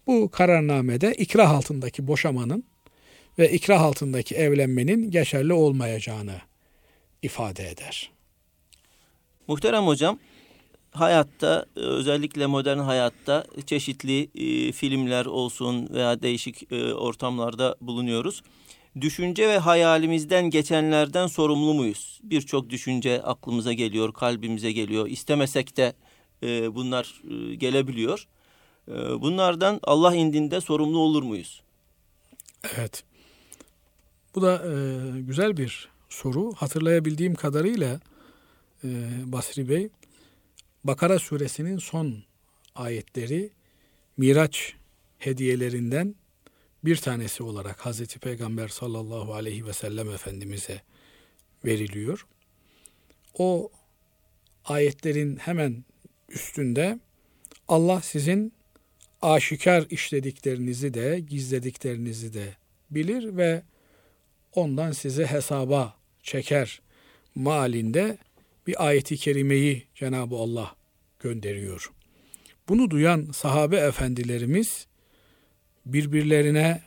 bu 0.06 0.30
kararnamede 0.30 1.14
ikrah 1.14 1.50
altındaki 1.50 2.06
boşamanın 2.06 2.64
ve 3.38 3.52
ikrah 3.52 3.82
altındaki 3.82 4.34
evlenmenin 4.34 5.10
geçerli 5.10 5.52
olmayacağını 5.52 6.40
ifade 7.22 7.68
eder. 7.68 8.10
Muhterem 9.48 9.86
hocam, 9.86 10.18
hayatta 10.90 11.66
özellikle 11.76 12.46
modern 12.46 12.78
hayatta 12.78 13.46
çeşitli 13.66 14.30
e, 14.34 14.72
filmler 14.72 15.26
olsun 15.26 15.88
veya 15.90 16.22
değişik 16.22 16.72
e, 16.72 16.94
ortamlarda 16.94 17.76
bulunuyoruz. 17.80 18.42
Düşünce 19.00 19.48
ve 19.48 19.58
hayalimizden 19.58 20.50
geçenlerden 20.50 21.26
sorumlu 21.26 21.74
muyuz? 21.74 22.20
Birçok 22.22 22.70
düşünce 22.70 23.22
aklımıza 23.22 23.72
geliyor, 23.72 24.12
kalbimize 24.12 24.72
geliyor. 24.72 25.06
İstemesek 25.06 25.76
de 25.76 25.92
e, 26.42 26.74
bunlar 26.74 27.22
e, 27.30 27.54
gelebiliyor. 27.54 28.28
E, 28.88 28.92
bunlardan 28.94 29.80
Allah 29.82 30.14
indinde 30.14 30.60
sorumlu 30.60 30.98
olur 30.98 31.22
muyuz? 31.22 31.62
Evet. 32.76 33.04
Bu 34.34 34.42
da 34.42 34.62
e, 34.66 35.20
güzel 35.20 35.56
bir 35.56 35.88
soru. 36.08 36.52
Hatırlayabildiğim 36.52 37.34
kadarıyla 37.34 38.00
e, 38.84 38.88
Basri 39.24 39.68
Bey, 39.68 39.88
Bakara 40.84 41.18
suresinin 41.18 41.78
son 41.78 42.14
ayetleri 42.74 43.50
Miraç 44.16 44.74
hediyelerinden 45.18 46.14
bir 46.84 46.96
tanesi 46.96 47.42
olarak 47.42 47.86
Hazreti 47.86 48.18
Peygamber 48.18 48.68
sallallahu 48.68 49.34
aleyhi 49.34 49.66
ve 49.66 49.72
sellem 49.72 50.10
Efendimiz'e 50.10 50.82
veriliyor. 51.64 52.26
O 53.34 53.70
ayetlerin 54.64 55.36
hemen 55.36 55.84
üstünde 56.28 56.98
Allah 57.68 58.00
sizin 58.00 58.52
aşikar 59.22 59.86
işlediklerinizi 59.90 60.94
de 60.94 61.20
gizlediklerinizi 61.20 62.34
de 62.34 62.56
bilir 62.90 63.36
ve 63.36 63.62
ondan 64.52 64.92
size 64.92 65.26
hesaba 65.26 65.96
çeker 66.22 66.80
malinde 67.34 68.18
bir 68.66 68.86
ayeti 68.86 69.16
kerimeyi 69.16 69.86
Cenab-ı 69.94 70.36
Allah 70.36 70.76
gönderiyor. 71.20 71.92
Bunu 72.68 72.90
duyan 72.90 73.28
sahabe 73.32 73.76
efendilerimiz 73.76 74.86
birbirlerine 75.86 76.80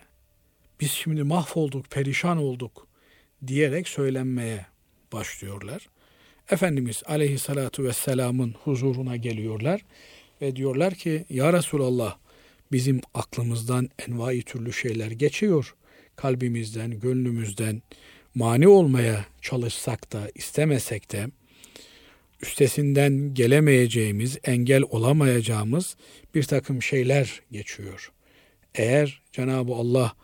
biz 0.79 0.91
şimdi 0.91 1.23
mahvolduk, 1.23 1.91
perişan 1.91 2.37
olduk 2.37 2.87
diyerek 3.47 3.87
söylenmeye 3.87 4.65
başlıyorlar. 5.13 5.89
Efendimiz 6.51 7.03
aleyhissalatu 7.05 7.83
vesselamın 7.83 8.55
huzuruna 8.63 9.15
geliyorlar 9.15 9.81
ve 10.41 10.55
diyorlar 10.55 10.93
ki 10.93 11.25
Ya 11.29 11.53
Resulallah 11.53 12.17
bizim 12.71 13.01
aklımızdan 13.13 13.89
envai 14.07 14.41
türlü 14.41 14.73
şeyler 14.73 15.11
geçiyor. 15.11 15.75
Kalbimizden, 16.15 16.99
gönlümüzden 16.99 17.81
mani 18.35 18.67
olmaya 18.67 19.25
çalışsak 19.41 20.13
da 20.13 20.31
istemesek 20.35 21.11
de 21.11 21.27
üstesinden 22.41 23.33
gelemeyeceğimiz, 23.33 24.37
engel 24.43 24.83
olamayacağımız 24.89 25.95
bir 26.35 26.43
takım 26.43 26.81
şeyler 26.81 27.41
geçiyor. 27.51 28.11
Eğer 28.77 29.21
Cenab-ı 29.31 29.73
Allah 29.73 30.15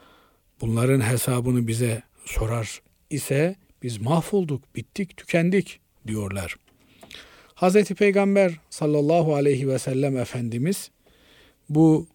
bunların 0.62 1.02
hesabını 1.02 1.68
bize 1.68 2.04
sorar 2.26 2.82
ise 3.10 3.56
biz 3.84 4.02
mahvolduk, 4.02 4.76
bittik, 4.76 5.18
tükendik 5.18 5.80
diyorlar. 6.08 6.56
Hz. 7.56 7.84
Peygamber 7.84 8.60
sallallahu 8.70 9.36
aleyhi 9.36 9.68
ve 9.68 9.80
sellem 9.80 10.18
Efendimiz 10.18 10.92
bu 11.70 12.08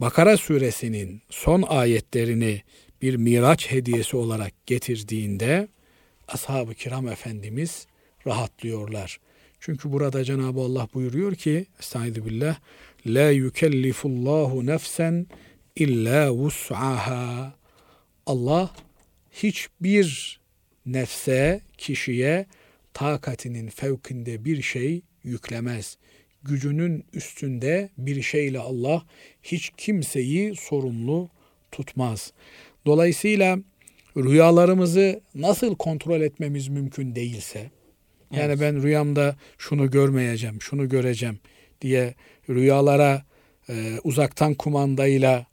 Bakara 0.00 0.36
suresinin 0.36 1.22
son 1.30 1.62
ayetlerini 1.62 2.62
bir 3.02 3.16
miraç 3.16 3.70
hediyesi 3.70 4.16
olarak 4.16 4.66
getirdiğinde 4.66 5.68
ashab-ı 6.28 6.74
kiram 6.74 7.08
efendimiz 7.08 7.86
rahatlıyorlar. 8.26 9.20
Çünkü 9.60 9.92
burada 9.92 10.24
Cenab-ı 10.24 10.60
Allah 10.60 10.88
buyuruyor 10.94 11.34
ki 11.34 11.66
Estaizu 11.80 12.26
billah 12.26 12.56
La 13.06 13.30
yukellifullahu 13.30 14.66
nefsen 14.66 15.26
illa 15.76 16.32
vus'aha 16.32 17.54
Allah 18.26 18.70
hiçbir 19.32 20.40
nefse, 20.86 21.60
kişiye 21.78 22.46
takatinin 22.94 23.68
fevkinde 23.68 24.44
bir 24.44 24.62
şey 24.62 25.02
yüklemez. 25.24 25.98
Gücünün 26.42 27.04
üstünde 27.12 27.90
bir 27.98 28.22
şeyle 28.22 28.58
Allah 28.58 29.06
hiç 29.42 29.72
kimseyi 29.76 30.56
sorumlu 30.56 31.28
tutmaz. 31.72 32.32
Dolayısıyla 32.86 33.58
rüyalarımızı 34.16 35.20
nasıl 35.34 35.76
kontrol 35.76 36.20
etmemiz 36.20 36.68
mümkün 36.68 37.14
değilse, 37.14 37.70
yani 38.30 38.44
evet. 38.44 38.60
ben 38.60 38.82
rüyamda 38.82 39.36
şunu 39.58 39.90
görmeyeceğim, 39.90 40.62
şunu 40.62 40.88
göreceğim 40.88 41.38
diye 41.80 42.14
rüyalara 42.48 43.24
e, 43.68 43.98
uzaktan 44.04 44.54
kumandayla 44.54 45.46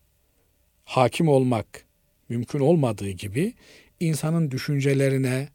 hakim 0.89 1.27
olmak 1.27 1.85
mümkün 2.29 2.59
olmadığı 2.59 3.09
gibi 3.09 3.53
insanın 3.99 4.51
düşüncelerine, 4.51 5.49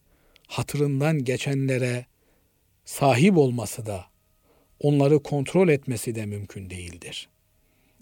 hatırından 0.47 1.25
geçenlere 1.25 2.07
sahip 2.85 3.37
olması 3.39 3.87
da 3.87 4.05
onları 4.81 5.23
kontrol 5.23 5.69
etmesi 5.69 6.15
de 6.15 6.27
mümkün 6.27 6.71
değildir. 6.71 7.29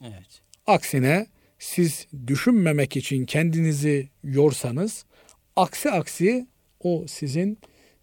Evet. 0.02 0.42
Aksine 0.66 1.26
siz 1.58 2.06
düşünmemek 2.26 2.96
için 2.96 3.26
kendinizi 3.26 4.08
yorsanız 4.24 5.04
aksi 5.56 5.90
aksi 5.90 6.46
o 6.80 7.04
sizin 7.08 7.58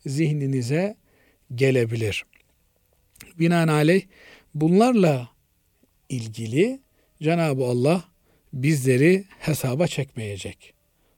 zihninize 0.05 0.97
gelebilir. 1.55 2.25
Binaenaleyh 3.39 4.01
bunlarla 4.55 5.29
ilgili 6.09 6.79
Cenab-ı 7.21 7.65
Allah 7.65 8.08
bizleri 8.53 9.23
hesaba 9.39 9.87
çekmeyecek, 9.87 10.73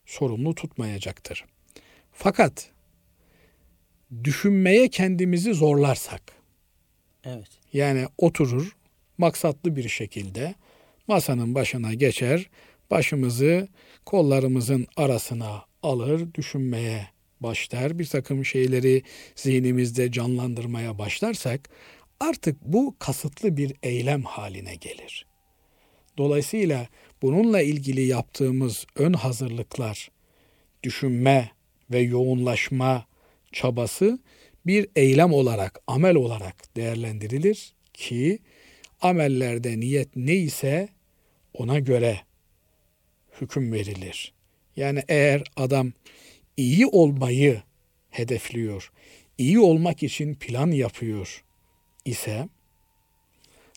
sorumlu 0.06 0.56
tutmayacaktır. 0.56 1.46
Fakat 2.12 2.70
düşünmeye 4.24 4.90
kendimizi 4.90 5.54
zorlarsak, 5.54 6.22
evet. 7.24 7.50
yani 7.74 8.06
oturur 8.18 8.76
maksatlı 9.18 9.76
bir 9.76 9.90
şekilde 9.90 10.56
masanın 11.08 11.56
başına 11.56 11.94
geçer, 11.94 12.50
başımızı 12.92 13.68
kollarımızın 14.06 14.88
arasına 14.96 15.66
alır, 15.84 16.34
düşünmeye 16.34 17.08
başlar, 17.40 18.00
bir 18.00 18.06
takım 18.06 18.46
şeyleri 18.46 19.04
zihnimizde 19.36 20.12
canlandırmaya 20.12 20.98
başlarsak 20.98 21.70
artık 22.20 22.62
bu 22.62 22.96
kasıtlı 23.00 23.58
bir 23.58 23.76
eylem 23.84 24.24
haline 24.24 24.76
gelir. 24.76 25.26
Dolayısıyla 26.18 26.88
bununla 27.22 27.62
ilgili 27.62 28.02
yaptığımız 28.02 28.86
ön 28.96 29.14
hazırlıklar, 29.14 30.12
düşünme 30.84 31.52
ve 31.92 32.00
yoğunlaşma 32.00 33.06
çabası 33.52 34.20
bir 34.66 34.88
eylem 34.96 35.34
olarak, 35.34 35.80
amel 35.88 36.16
olarak 36.16 36.76
değerlendirilir 36.76 37.74
ki 37.94 38.40
amellerde 39.02 39.80
niyet 39.80 40.16
neyse 40.16 40.90
ona 41.54 41.80
göre 41.80 42.22
hüküm 43.42 43.74
verilir. 43.74 44.34
Yani 44.76 45.04
eğer 45.08 45.44
adam 45.56 45.94
iyi 46.58 46.86
olmayı 46.86 47.62
hedefliyor, 48.10 48.92
iyi 49.38 49.60
olmak 49.60 50.04
için 50.04 50.36
plan 50.36 50.72
yapıyor 50.72 51.44
ise 52.06 52.50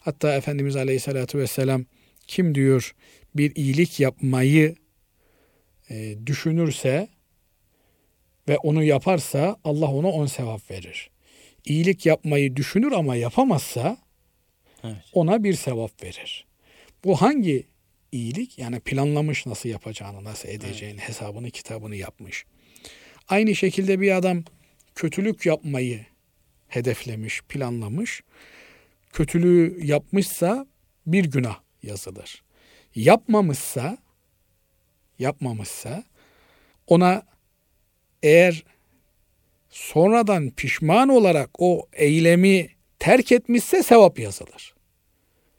hatta 0.01 0.35
Efendimiz 0.35 0.77
Aleyhisselatü 0.77 1.39
Vesselam 1.39 1.85
kim 2.27 2.55
diyor 2.55 2.95
bir 3.37 3.57
iyilik 3.57 4.01
yapmayı 4.01 4.77
e, 5.91 6.27
düşünürse 6.27 7.09
ve 8.49 8.59
onu 8.59 8.85
yaparsa 8.85 9.57
Allah 9.65 9.91
ona 9.91 10.09
on 10.09 10.27
sevap 10.27 10.71
verir. 10.71 11.11
İyilik 11.65 12.07
yapmayı 12.07 12.57
düşünür 12.57 12.93
ama 12.93 13.17
yapamazsa 13.17 13.97
evet. 14.85 14.97
ona 15.13 15.45
bir 15.45 15.55
sevap 15.55 16.03
verir. 16.03 16.47
Bu 17.05 17.23
hangi 17.23 17.67
iyilik? 18.13 18.59
Yani 18.59 18.81
planlamış 18.81 19.47
nasıl 19.47 19.69
yapacağını, 19.69 20.25
nasıl 20.25 20.49
edeceğini, 20.49 20.99
evet. 20.99 21.09
hesabını, 21.09 21.51
kitabını 21.51 21.97
yapmış. 21.97 22.45
Aynı 23.29 23.55
şekilde 23.55 24.01
bir 24.01 24.17
adam 24.17 24.45
kötülük 24.95 25.47
yapmayı 25.47 26.07
hedeflemiş, 26.69 27.43
planlamış. 27.43 28.23
Kötülüğü 29.13 29.87
yapmışsa 29.87 30.67
bir 31.07 31.25
günah 31.25 31.61
yazılır. 31.83 32.44
Yapmamışsa 32.95 33.99
yapmamışsa 35.19 36.05
ona 36.87 37.23
eğer 38.23 38.65
sonradan 39.71 40.51
pişman 40.51 41.09
olarak 41.09 41.51
o 41.59 41.87
eylemi 41.93 42.69
terk 42.99 43.33
etmişse 43.33 43.83
sevap 43.83 44.19
yazılır. 44.19 44.75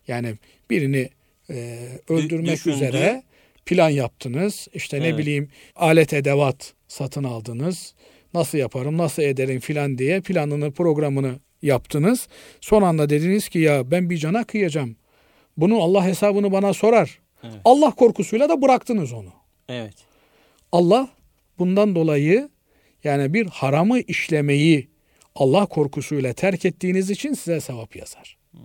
Yani 0.07 0.35
birini 0.69 1.09
e, 1.49 1.87
öldürmek 2.09 2.55
Düşündü. 2.55 2.75
üzere 2.75 3.23
plan 3.65 3.89
yaptınız. 3.89 4.67
İşte 4.73 4.97
evet. 4.97 5.13
ne 5.13 5.17
bileyim 5.17 5.49
alet 5.75 6.13
edevat 6.13 6.73
satın 6.87 7.23
aldınız. 7.23 7.93
Nasıl 8.33 8.57
yaparım, 8.57 8.97
nasıl 8.97 9.21
ederim 9.21 9.59
filan 9.59 9.97
diye 9.97 10.21
planını, 10.21 10.71
programını 10.71 11.39
yaptınız. 11.61 12.27
Son 12.61 12.81
anda 12.81 13.09
dediniz 13.09 13.49
ki 13.49 13.59
ya 13.59 13.91
ben 13.91 14.09
bir 14.09 14.17
cana 14.17 14.43
kıyacağım. 14.43 14.95
Bunun 15.57 15.79
Allah 15.79 16.05
hesabını 16.05 16.51
bana 16.51 16.73
sorar. 16.73 17.19
Evet. 17.43 17.55
Allah 17.65 17.91
korkusuyla 17.91 18.49
da 18.49 18.61
bıraktınız 18.61 19.13
onu. 19.13 19.33
Evet. 19.69 19.95
Allah 20.71 21.09
bundan 21.59 21.95
dolayı 21.95 22.49
yani 23.03 23.33
bir 23.33 23.45
haramı 23.45 23.99
işlemeyi 23.99 24.89
Allah 25.35 25.65
korkusuyla 25.65 26.33
terk 26.33 26.65
ettiğiniz 26.65 27.09
için 27.09 27.33
size 27.33 27.61
sevap 27.61 27.95
yazar. 27.95 28.37
Hmm. 28.51 28.61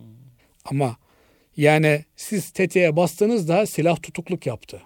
Ama 0.64 0.96
yani 1.56 2.04
siz 2.16 2.50
tetiğe 2.50 2.96
bastınız 2.96 3.48
da 3.48 3.66
silah 3.66 4.02
tutukluk 4.02 4.46
yaptı. 4.46 4.82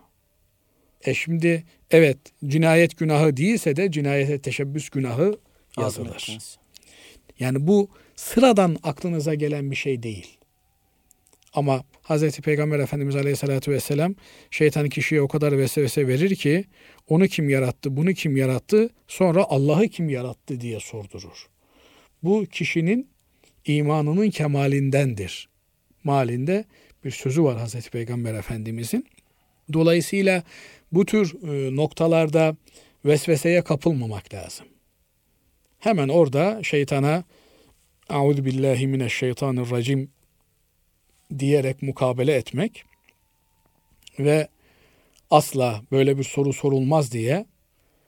E 1.04 1.14
şimdi 1.14 1.64
evet 1.90 2.18
cinayet 2.46 2.98
günahı 2.98 3.36
değilse 3.36 3.76
de 3.76 3.90
cinayete 3.90 4.38
teşebbüs 4.38 4.88
günahı 4.88 5.38
yazılır. 5.78 6.38
Yani 7.38 7.66
bu 7.66 7.88
sıradan 8.16 8.76
aklınıza 8.82 9.34
gelen 9.34 9.70
bir 9.70 9.76
şey 9.76 10.02
değil. 10.02 10.38
Ama 11.54 11.84
Hz. 12.02 12.40
Peygamber 12.40 12.78
Efendimiz 12.78 13.16
Aleyhisselatü 13.16 13.72
Vesselam 13.72 14.14
şeytan 14.50 14.88
kişiye 14.88 15.22
o 15.22 15.28
kadar 15.28 15.58
vesvese 15.58 16.08
verir 16.08 16.34
ki 16.36 16.64
onu 17.08 17.26
kim 17.26 17.48
yarattı, 17.48 17.96
bunu 17.96 18.12
kim 18.12 18.36
yarattı, 18.36 18.90
sonra 19.08 19.44
Allah'ı 19.48 19.88
kim 19.88 20.08
yarattı 20.08 20.60
diye 20.60 20.80
sordurur. 20.80 21.48
Bu 22.22 22.44
kişinin 22.46 23.08
imanının 23.64 24.30
kemalindendir. 24.30 25.48
Malinde 26.04 26.64
bir 27.04 27.10
sözü 27.10 27.42
var 27.42 27.58
Hazreti 27.58 27.90
Peygamber 27.90 28.34
Efendimizin. 28.34 29.06
Dolayısıyla 29.72 30.42
bu 30.92 31.06
tür 31.06 31.34
e, 31.34 31.76
noktalarda 31.76 32.56
vesveseye 33.04 33.62
kapılmamak 33.62 34.34
lazım. 34.34 34.66
Hemen 35.78 36.08
orada 36.08 36.62
şeytana 36.62 37.24
Euzu 38.10 38.44
billahi 38.44 38.86
mineşşeytanirracim 38.86 40.10
diyerek 41.38 41.82
mukabele 41.82 42.34
etmek 42.34 42.84
ve 44.18 44.48
asla 45.30 45.82
böyle 45.92 46.18
bir 46.18 46.24
soru 46.24 46.52
sorulmaz 46.52 47.12
diye 47.12 47.46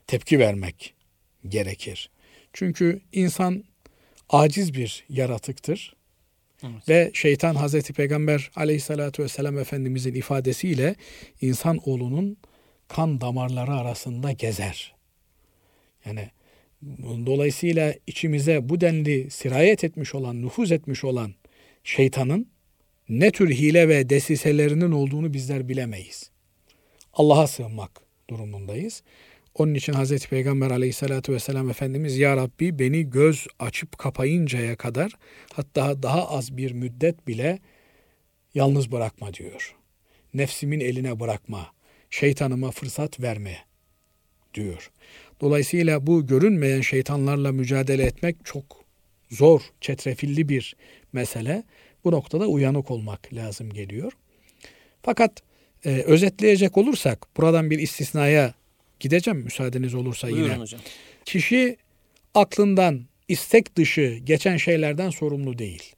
tepki 0.07 0.39
vermek 0.39 0.95
gerekir. 1.49 2.11
Çünkü 2.53 3.01
insan 3.13 3.65
aciz 4.29 4.75
bir 4.75 5.05
yaratıktır. 5.09 5.97
Evet. 6.63 6.89
Ve 6.89 7.11
şeytan 7.15 7.55
Hazreti 7.55 7.93
Peygamber 7.93 8.51
aleyhissalatü 8.57 9.23
vesselam 9.23 9.59
Efendimizin 9.59 10.15
ifadesiyle 10.15 10.95
insan 11.41 11.81
oğlunun 11.85 12.37
kan 12.89 13.21
damarları 13.21 13.75
arasında 13.75 14.33
gezer. 14.33 14.95
Yani 16.05 16.31
dolayısıyla 17.27 17.95
içimize 18.07 18.69
bu 18.69 18.81
denli 18.81 19.31
sirayet 19.31 19.85
etmiş 19.85 20.15
olan, 20.15 20.43
nüfuz 20.43 20.73
etmiş 20.73 21.05
olan 21.05 21.35
şeytanın 21.85 22.49
ne 23.09 23.31
tür 23.31 23.51
hile 23.51 23.89
ve 23.89 24.09
desiselerinin 24.09 24.91
olduğunu 24.91 25.35
bizler 25.35 25.69
bilemeyiz. 25.69 26.31
Allah'a 27.13 27.47
sığınmak 27.47 28.01
durumundayız. 28.31 29.03
Onun 29.55 29.75
için 29.75 29.93
Hz. 29.93 30.27
Peygamber 30.27 30.71
aleyhissalatü 30.71 31.33
vesselam 31.33 31.71
Efendimiz 31.71 32.19
Ya 32.19 32.37
Rabbi 32.37 32.79
beni 32.79 33.11
göz 33.11 33.47
açıp 33.59 33.99
kapayıncaya 33.99 34.77
kadar 34.77 35.13
hatta 35.53 36.03
daha 36.03 36.29
az 36.29 36.57
bir 36.57 36.73
müddet 36.73 37.27
bile 37.27 37.59
yalnız 38.55 38.93
bırakma 38.93 39.35
diyor. 39.35 39.77
Nefsimin 40.35 40.81
eline 40.81 41.21
bırakma, 41.21 41.67
şeytanıma 42.11 42.71
fırsat 42.71 43.21
verme 43.21 43.59
diyor. 44.55 44.91
Dolayısıyla 45.41 46.07
bu 46.07 46.27
görünmeyen 46.27 46.81
şeytanlarla 46.81 47.53
mücadele 47.53 48.03
etmek 48.03 48.37
çok 48.45 48.85
zor, 49.31 49.61
çetrefilli 49.81 50.49
bir 50.49 50.77
mesele. 51.13 51.65
Bu 52.07 52.13
noktada 52.13 52.47
uyanık 52.47 52.91
olmak 52.91 53.35
lazım 53.35 53.73
geliyor. 53.73 54.13
Fakat 55.03 55.43
e, 55.85 55.91
özetleyecek 55.91 56.77
olursak 56.77 57.27
buradan 57.37 57.71
bir 57.71 57.79
istisnaya 57.79 58.55
gideceğim 59.01 59.41
müsaadeniz 59.41 59.95
olursa 59.95 60.31
Buyurun 60.31 60.45
yine. 60.45 60.57
Hocam. 60.57 60.81
Kişi 61.25 61.77
aklından 62.35 63.01
istek 63.29 63.77
dışı 63.77 64.19
geçen 64.25 64.57
şeylerden 64.57 65.11
sorumlu 65.11 65.59
değil. 65.59 65.95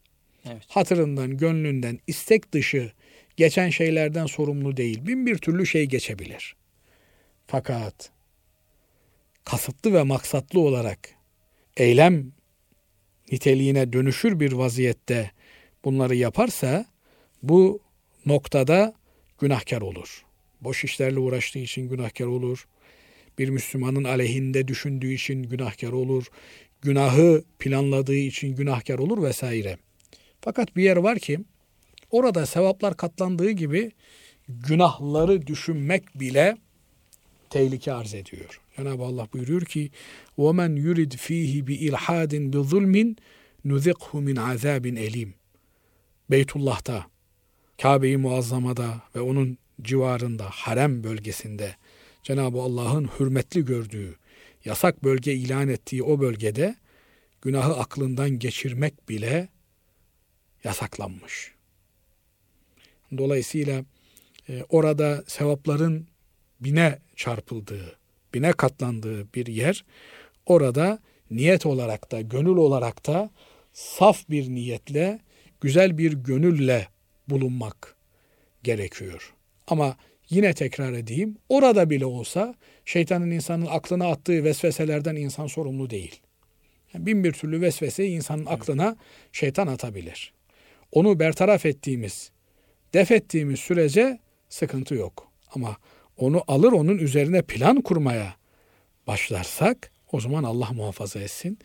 Evet. 0.47 0.63
Hatırından, 0.69 1.37
gönlünden 1.37 1.99
istek 2.07 2.53
dışı 2.53 2.93
geçen 3.37 3.71
şeylerden 3.71 4.27
sorumlu 4.27 4.77
değil. 4.77 5.07
Bin 5.07 5.27
bir 5.27 5.39
türlü 5.39 5.67
şey 5.67 5.87
geçebilir. 5.87 6.57
Fakat 7.47 8.11
kasıtlı 9.45 9.93
ve 9.93 10.03
maksatlı 10.03 10.61
olarak 10.61 10.99
eylem 11.77 12.33
niteliğine 13.33 13.93
dönüşür 13.93 14.41
bir 14.41 14.53
vaziyette 14.53 15.38
bunları 15.86 16.16
yaparsa 16.16 16.86
bu 17.44 17.80
noktada 18.26 18.94
günahkar 19.40 19.82
olur. 19.82 20.26
Boş 20.62 20.84
işlerle 20.84 21.20
uğraştığı 21.20 21.60
için 21.60 21.90
günahkar 21.90 22.26
olur. 22.26 22.68
Bir 23.40 23.50
Müslümanın 23.50 24.04
aleyhinde 24.04 24.68
düşündüğü 24.68 25.14
için 25.14 25.44
günahkar 25.44 25.92
olur. 25.92 26.26
Günahı 26.82 27.44
planladığı 27.60 28.16
için 28.16 28.56
günahkar 28.56 29.00
olur 29.00 29.24
vesaire. 29.24 29.78
Fakat 30.42 30.76
bir 30.76 30.84
yer 30.84 30.98
var 30.98 31.20
ki 31.20 31.40
orada 32.12 32.46
sevaplar 32.46 32.98
katlandığı 32.98 33.52
gibi 33.52 33.92
günahları 34.48 35.48
düşünmek 35.48 36.20
bile 36.20 36.58
tehlike 37.50 37.94
arz 37.94 38.14
ediyor. 38.14 38.62
Cenab-ı 38.78 39.04
Allah 39.04 39.28
buyuruyor 39.34 39.62
ki 39.62 39.92
وَمَنْ 40.38 40.80
يُرِدْ 40.80 41.18
ف۪يهِ 41.18 41.66
بِاِلْحَادٍ 41.68 42.52
بِظُلْمٍ 42.54 43.16
نُذِقْهُ 43.66 44.12
مِنْ 44.28 44.36
عَذَابٍ 44.40 45.00
elim. 45.00 45.34
Beytullah'ta, 46.31 47.07
Kabe-i 47.83 48.17
Muazzama'da 48.17 49.03
ve 49.17 49.21
onun 49.21 49.59
civarında, 49.83 50.45
harem 50.51 51.05
bölgesinde 51.05 51.77
Cenab-ı 52.23 52.61
Allah'ın 52.61 53.11
hürmetli 53.21 53.65
gördüğü, 53.65 54.17
yasak 54.65 55.05
bölge 55.05 55.35
ilan 55.35 55.69
ettiği 55.69 56.03
o 56.03 56.21
bölgede 56.21 56.77
günahı 57.43 57.77
aklından 57.77 58.31
geçirmek 58.31 59.09
bile 59.09 59.49
yasaklanmış. 60.65 61.55
Dolayısıyla 63.19 63.85
e, 64.49 64.65
orada 64.69 65.25
sevapların 65.27 66.07
bine 66.61 66.99
çarpıldığı, 67.17 67.99
bine 68.35 68.53
katlandığı 68.53 69.35
bir 69.35 69.47
yer, 69.47 69.85
orada 70.47 70.99
niyet 71.31 71.67
olarak 71.67 72.13
da, 72.13 72.21
gönül 72.21 72.57
olarak 72.57 73.07
da 73.07 73.31
saf 73.73 74.31
bir 74.31 74.49
niyetle, 74.49 75.21
güzel 75.61 75.99
bir 75.99 76.13
gönülle 76.13 76.89
bulunmak 77.29 77.97
gerekiyor. 78.63 79.35
Ama 79.67 79.97
yine 80.31 80.53
tekrar 80.55 80.93
edeyim, 80.93 81.39
orada 81.49 81.91
bile 81.91 82.07
olsa 82.07 82.55
şeytanın 82.85 83.31
insanın 83.31 83.67
aklına 83.67 84.07
attığı 84.07 84.45
vesveselerden 84.45 85.17
insan 85.17 85.47
sorumlu 85.47 85.91
değil. 85.91 86.21
Yani 86.95 87.07
bin 87.07 87.25
bir 87.25 87.33
türlü 87.33 87.61
vesveseyi 87.61 88.11
insanın 88.11 88.47
aklına 88.47 88.97
şeytan 89.33 89.67
atabilir. 89.67 90.33
Onu 90.93 91.19
bertaraf 91.19 91.67
ettiğimiz, 91.67 92.31
def 92.95 93.11
ettiğimiz 93.11 93.61
sürece 93.61 94.19
sıkıntı 94.49 94.95
yok. 94.95 95.33
Ama 95.55 95.77
onu 96.17 96.45
alır 96.49 96.73
onun 96.73 96.99
üzerine 96.99 97.43
plan 97.43 97.81
kurmaya 97.81 98.37
başlarsak 99.07 99.91
o 100.13 100.21
zaman 100.21 100.45
Allah 100.45 100.71
muhafaza 100.73 101.21
etsin 101.21 101.59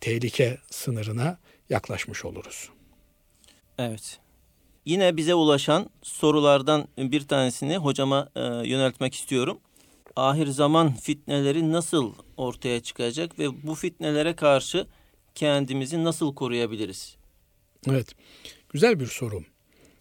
tehlike 0.00 0.58
sınırına 0.70 1.38
yaklaşmış 1.70 2.24
oluruz. 2.24 2.70
Evet. 3.78 4.18
Yine 4.84 5.16
bize 5.16 5.34
ulaşan 5.34 5.90
sorulardan 6.02 6.88
bir 6.98 7.20
tanesini 7.28 7.76
hocama 7.76 8.28
e, 8.36 8.40
yöneltmek 8.40 9.14
istiyorum. 9.14 9.58
Ahir 10.16 10.46
zaman 10.46 10.92
fitneleri 10.92 11.72
nasıl 11.72 12.12
ortaya 12.36 12.80
çıkacak 12.80 13.38
ve 13.38 13.62
bu 13.62 13.74
fitnelere 13.74 14.36
karşı 14.36 14.86
kendimizi 15.34 16.04
nasıl 16.04 16.34
koruyabiliriz? 16.34 17.16
Evet. 17.90 18.14
Güzel 18.72 19.00
bir 19.00 19.06
soru. 19.06 19.42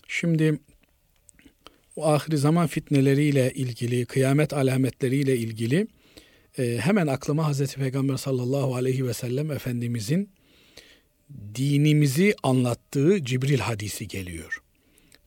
Şimdi 0.08 0.60
o 1.96 2.06
ahir 2.08 2.38
zaman 2.38 2.68
fitneleriyle 2.68 3.52
ilgili, 3.54 4.06
kıyamet 4.06 4.54
alametleriyle 4.54 5.38
ilgili 5.38 5.88
e, 6.58 6.78
hemen 6.78 7.08
aklıma 7.08 7.46
Hazreti 7.46 7.76
Peygamber 7.76 8.18
sallallahu 8.18 8.76
aleyhi 8.76 9.08
ve 9.08 9.14
sellem 9.14 9.52
Efendimizin 9.52 10.30
dinimizi 11.56 12.36
anlattığı 12.44 13.26
Cibril 13.26 13.60
hadisi 13.60 14.08
geliyor. 14.08 14.64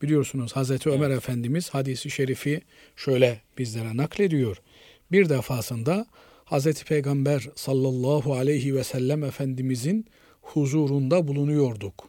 Biliyorsunuz 0.03 0.57
Hazreti 0.57 0.91
Ömer 0.91 1.11
evet. 1.11 1.19
Efendimiz 1.19 1.71
hadisi 1.71 2.11
şerifi 2.11 2.61
şöyle 2.97 3.41
bizlere 3.59 3.97
naklediyor. 3.97 4.63
Bir 5.13 5.29
defasında 5.29 6.07
Hazreti 6.45 6.85
Peygamber 6.85 7.49
sallallahu 7.55 8.35
aleyhi 8.35 8.75
ve 8.75 8.85
sellem 8.85 9.25
Efendimizin 9.25 10.07
huzurunda 10.41 11.29
bulunuyorduk. 11.29 12.09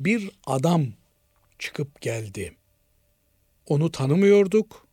Bir 0.00 0.30
adam 0.46 0.86
çıkıp 1.58 2.00
geldi. 2.00 2.54
Onu 3.66 3.92
tanımıyorduk 3.92 4.88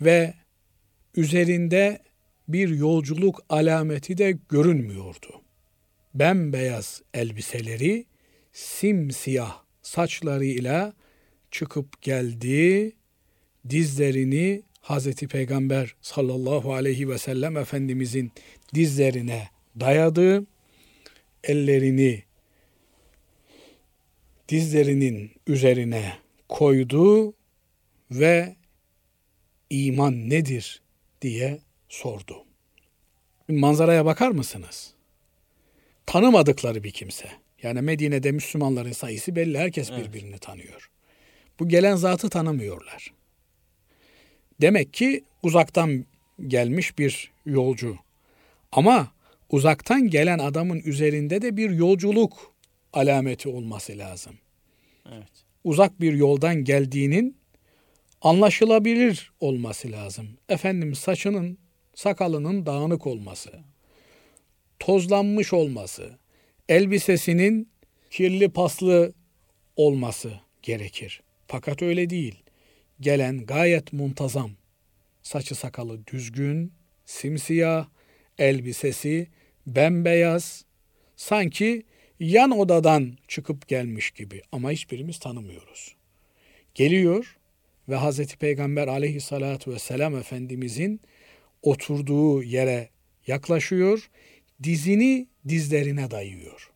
ve 0.00 0.34
üzerinde 1.14 2.02
bir 2.48 2.68
yolculuk 2.68 3.44
alameti 3.48 4.18
de 4.18 4.38
görünmüyordu. 4.48 5.42
Bembeyaz 6.14 7.02
elbiseleri, 7.14 8.06
simsiyah 8.52 9.62
saçlarıyla 9.82 10.92
çıkıp 11.50 12.02
geldi, 12.02 12.92
dizlerini 13.70 14.62
Hazreti 14.80 15.28
Peygamber 15.28 15.94
sallallahu 16.02 16.74
aleyhi 16.74 17.08
ve 17.08 17.18
sellem 17.18 17.56
Efendimizin 17.56 18.32
dizlerine 18.74 19.48
dayadı, 19.80 20.46
ellerini 21.44 22.22
dizlerinin 24.48 25.30
üzerine 25.46 26.12
koydu 26.48 27.34
ve 28.10 28.56
iman 29.70 30.30
nedir 30.30 30.82
diye 31.22 31.58
sordu. 31.88 32.44
Manzaraya 33.48 34.04
bakar 34.04 34.30
mısınız? 34.30 34.94
Tanımadıkları 36.10 36.84
bir 36.84 36.90
kimse. 36.90 37.28
Yani 37.62 37.80
Medine'de 37.80 38.32
Müslümanların 38.32 38.92
sayısı 38.92 39.36
belli. 39.36 39.58
Herkes 39.58 39.90
evet. 39.90 40.06
birbirini 40.06 40.38
tanıyor. 40.38 40.90
Bu 41.60 41.68
gelen 41.68 41.96
zatı 41.96 42.28
tanımıyorlar. 42.28 43.12
Demek 44.60 44.92
ki 44.92 45.24
uzaktan 45.42 46.04
gelmiş 46.46 46.98
bir 46.98 47.30
yolcu. 47.46 47.96
Ama 48.72 49.12
uzaktan 49.50 50.10
gelen 50.10 50.38
adamın 50.38 50.80
üzerinde 50.80 51.42
de 51.42 51.56
bir 51.56 51.70
yolculuk 51.70 52.54
alameti 52.92 53.48
olması 53.48 53.98
lazım. 53.98 54.34
Evet. 55.12 55.44
Uzak 55.64 56.00
bir 56.00 56.12
yoldan 56.12 56.64
geldiğinin 56.64 57.36
anlaşılabilir 58.22 59.32
olması 59.40 59.92
lazım. 59.92 60.28
Efendim 60.48 60.94
saçının 60.94 61.58
sakalının 61.94 62.66
dağınık 62.66 63.06
olması, 63.06 63.50
tozlanmış 64.80 65.52
olması, 65.52 66.18
elbisesinin 66.68 67.68
kirli 68.10 68.48
paslı 68.48 69.12
olması 69.76 70.32
gerekir. 70.62 71.22
Fakat 71.46 71.82
öyle 71.82 72.10
değil. 72.10 72.42
Gelen 73.00 73.46
gayet 73.46 73.92
muntazam. 73.92 74.50
Saçı 75.22 75.54
sakalı 75.54 76.06
düzgün, 76.06 76.72
simsiyah, 77.06 77.88
elbisesi 78.38 79.26
bembeyaz. 79.66 80.64
Sanki 81.16 81.82
yan 82.20 82.50
odadan 82.50 83.16
çıkıp 83.28 83.68
gelmiş 83.68 84.10
gibi 84.10 84.42
ama 84.52 84.70
hiçbirimiz 84.70 85.18
tanımıyoruz. 85.18 85.94
Geliyor 86.74 87.36
ve 87.88 87.96
Hazreti 87.96 88.36
Peygamber 88.36 88.88
aleyhissalatu 88.88 89.72
vesselam 89.72 90.16
Efendimizin 90.16 91.00
oturduğu 91.62 92.42
yere 92.42 92.88
yaklaşıyor, 93.26 94.10
dizini 94.62 95.28
dizlerine 95.48 96.10
dayıyor. 96.10 96.70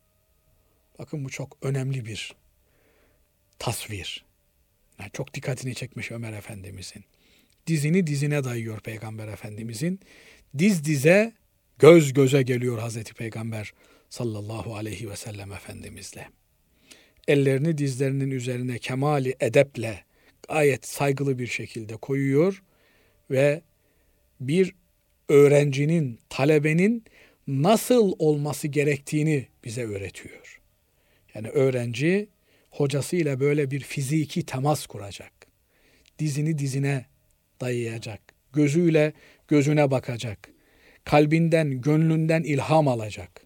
Bakın 0.99 1.25
bu 1.25 1.29
çok 1.29 1.57
önemli 1.61 2.05
bir 2.05 2.35
tasvir. 3.59 4.25
Yani 4.99 5.09
çok 5.13 5.33
dikkatini 5.33 5.75
çekmiş 5.75 6.11
Ömer 6.11 6.33
Efendimizin. 6.33 7.03
Dizini 7.67 8.07
dizine 8.07 8.43
dayıyor 8.43 8.79
Peygamber 8.79 9.27
Efendimizin. 9.27 9.99
Diz 10.57 10.85
dize, 10.85 11.33
göz 11.79 12.13
göze 12.13 12.41
geliyor 12.41 12.79
Hazreti 12.79 13.13
Peygamber 13.13 13.73
sallallahu 14.09 14.75
aleyhi 14.75 15.09
ve 15.09 15.15
sellem 15.15 15.51
Efendimizle. 15.51 16.29
Ellerini 17.27 17.77
dizlerinin 17.77 18.31
üzerine 18.31 18.79
kemali 18.79 19.35
edeple 19.39 20.03
gayet 20.49 20.87
saygılı 20.87 21.39
bir 21.39 21.47
şekilde 21.47 21.95
koyuyor 21.95 22.63
ve 23.31 23.61
bir 24.39 24.75
öğrencinin, 25.29 26.19
talebenin 26.29 27.03
nasıl 27.47 28.13
olması 28.19 28.67
gerektiğini 28.67 29.47
bize 29.63 29.83
öğretiyor. 29.85 30.61
Yani 31.33 31.49
öğrenci 31.49 32.27
hocasıyla 32.71 33.39
böyle 33.39 33.71
bir 33.71 33.79
fiziki 33.79 34.45
temas 34.45 34.85
kuracak. 34.85 35.31
Dizini 36.19 36.57
dizine 36.57 37.05
dayayacak. 37.61 38.21
Gözüyle 38.53 39.13
gözüne 39.47 39.91
bakacak. 39.91 40.49
Kalbinden, 41.03 41.81
gönlünden 41.81 42.43
ilham 42.43 42.87
alacak. 42.87 43.41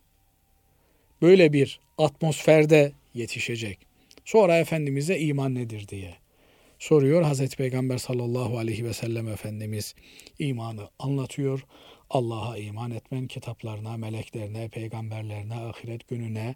Böyle 1.21 1.53
bir 1.53 1.79
atmosferde 1.97 2.91
yetişecek. 3.13 3.79
Sonra 4.25 4.57
Efendimiz'e 4.57 5.19
iman 5.19 5.55
nedir 5.55 5.87
diye 5.87 6.15
soruyor. 6.79 7.21
Hazreti 7.21 7.57
Peygamber 7.57 7.97
sallallahu 7.97 8.57
aleyhi 8.57 8.85
ve 8.85 8.93
sellem 8.93 9.27
Efendimiz 9.27 9.95
imanı 10.39 10.89
anlatıyor. 10.99 11.65
Allah'a 12.09 12.57
iman 12.57 12.91
etmen, 12.91 13.27
kitaplarına, 13.27 13.97
meleklerine, 13.97 14.69
peygamberlerine, 14.69 15.55
ahiret 15.55 16.07
gününe, 16.07 16.55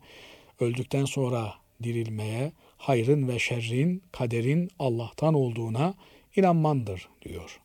öldükten 0.59 1.05
sonra 1.05 1.53
dirilmeye, 1.83 2.51
hayrın 2.77 3.27
ve 3.27 3.39
şerrin, 3.39 4.03
kaderin 4.11 4.69
Allah'tan 4.79 5.33
olduğuna 5.33 5.93
inanmandır 6.35 7.09
diyor. 7.21 7.59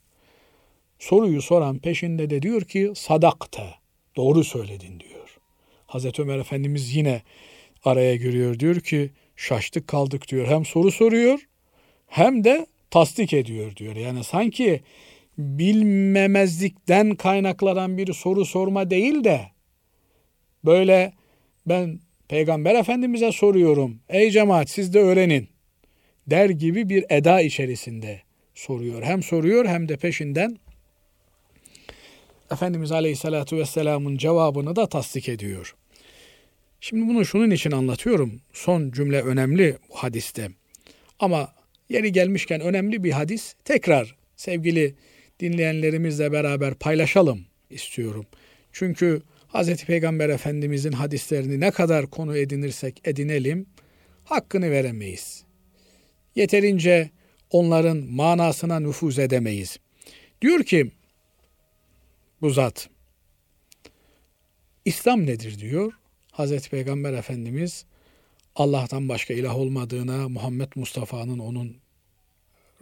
Soruyu 0.98 1.42
soran 1.42 1.78
peşinde 1.78 2.30
de 2.30 2.42
diyor 2.42 2.62
ki 2.62 2.92
sadakte, 2.94 3.74
doğru 4.16 4.44
söyledin 4.44 5.00
diyor. 5.00 5.38
Hazreti 5.86 6.22
Ömer 6.22 6.38
Efendimiz 6.38 6.96
yine 6.96 7.22
araya 7.84 8.16
giriyor 8.16 8.58
diyor 8.58 8.80
ki 8.80 9.10
şaştık 9.36 9.88
kaldık 9.88 10.28
diyor. 10.28 10.46
Hem 10.46 10.64
soru 10.64 10.90
soruyor 10.90 11.40
hem 12.06 12.44
de 12.44 12.66
tasdik 12.90 13.32
ediyor 13.32 13.76
diyor. 13.76 13.96
Yani 13.96 14.24
sanki 14.24 14.80
bilmemezlikten 15.38 17.14
kaynaklanan 17.14 17.98
bir 17.98 18.12
soru 18.12 18.44
sorma 18.44 18.90
değil 18.90 19.24
de 19.24 19.40
böyle 20.64 21.12
ben 21.66 22.00
Peygamber 22.28 22.74
Efendimiz'e 22.74 23.32
soruyorum. 23.32 24.00
Ey 24.08 24.30
cemaat 24.30 24.70
siz 24.70 24.94
de 24.94 24.98
öğrenin 24.98 25.48
der 26.26 26.50
gibi 26.50 26.88
bir 26.88 27.04
eda 27.08 27.40
içerisinde 27.40 28.22
soruyor. 28.54 29.02
Hem 29.02 29.22
soruyor 29.22 29.66
hem 29.66 29.88
de 29.88 29.96
peşinden 29.96 30.58
Efendimiz 32.52 32.92
Aleyhisselatü 32.92 33.56
Vesselam'ın 33.56 34.16
cevabını 34.16 34.76
da 34.76 34.88
tasdik 34.88 35.28
ediyor. 35.28 35.74
Şimdi 36.80 37.08
bunu 37.08 37.24
şunun 37.24 37.50
için 37.50 37.70
anlatıyorum. 37.70 38.40
Son 38.52 38.90
cümle 38.90 39.22
önemli 39.22 39.76
bu 39.90 39.94
hadiste. 39.94 40.48
Ama 41.18 41.52
Yeri 41.88 42.12
gelmişken 42.12 42.60
önemli 42.60 43.04
bir 43.04 43.12
hadis 43.12 43.54
tekrar 43.64 44.16
sevgili 44.36 44.94
dinleyenlerimizle 45.40 46.32
beraber 46.32 46.74
paylaşalım 46.74 47.46
istiyorum. 47.70 48.26
Çünkü 48.72 49.22
Hz. 49.54 49.84
Peygamber 49.84 50.28
Efendimizin 50.28 50.92
hadislerini 50.92 51.60
ne 51.60 51.70
kadar 51.70 52.06
konu 52.06 52.36
edinirsek 52.36 53.00
edinelim 53.04 53.66
hakkını 54.24 54.70
veremeyiz. 54.70 55.44
Yeterince 56.34 57.10
onların 57.50 57.96
manasına 57.96 58.80
nüfuz 58.80 59.18
edemeyiz. 59.18 59.78
Diyor 60.42 60.64
ki 60.64 60.90
bu 62.40 62.50
zat 62.50 62.88
İslam 64.84 65.26
nedir 65.26 65.58
diyor. 65.58 65.92
Hazreti 66.32 66.70
Peygamber 66.70 67.12
Efendimiz 67.12 67.84
Allah'tan 68.56 69.08
başka 69.08 69.34
ilah 69.34 69.56
olmadığına, 69.56 70.28
Muhammed 70.28 70.68
Mustafa'nın 70.74 71.38
onun 71.38 71.76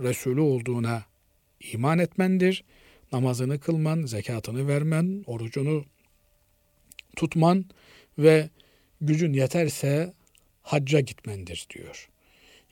Resulü 0.00 0.40
olduğuna 0.40 1.02
iman 1.60 1.98
etmendir. 1.98 2.64
Namazını 3.12 3.60
kılman, 3.60 4.06
zekatını 4.06 4.68
vermen, 4.68 5.24
orucunu 5.26 5.84
tutman 7.16 7.64
ve 8.18 8.48
gücün 9.00 9.32
yeterse 9.32 10.12
hacca 10.62 11.00
gitmendir 11.00 11.66
diyor. 11.74 12.08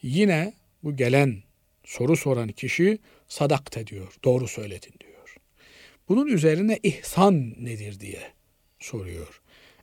Yine 0.03 0.53
bu 0.83 0.97
gelen 0.97 1.43
soru 1.85 2.17
soran 2.17 2.49
kişi 2.49 2.99
sadakte 3.29 3.87
diyor. 3.87 4.17
Doğru 4.25 4.49
söyledin 4.49 4.95
diyor. 5.01 5.37
Bunun 6.09 6.27
üzerine 6.27 6.79
ihsan 6.83 7.65
nedir 7.65 8.01
diye 8.01 8.23
soruyor. 8.79 9.41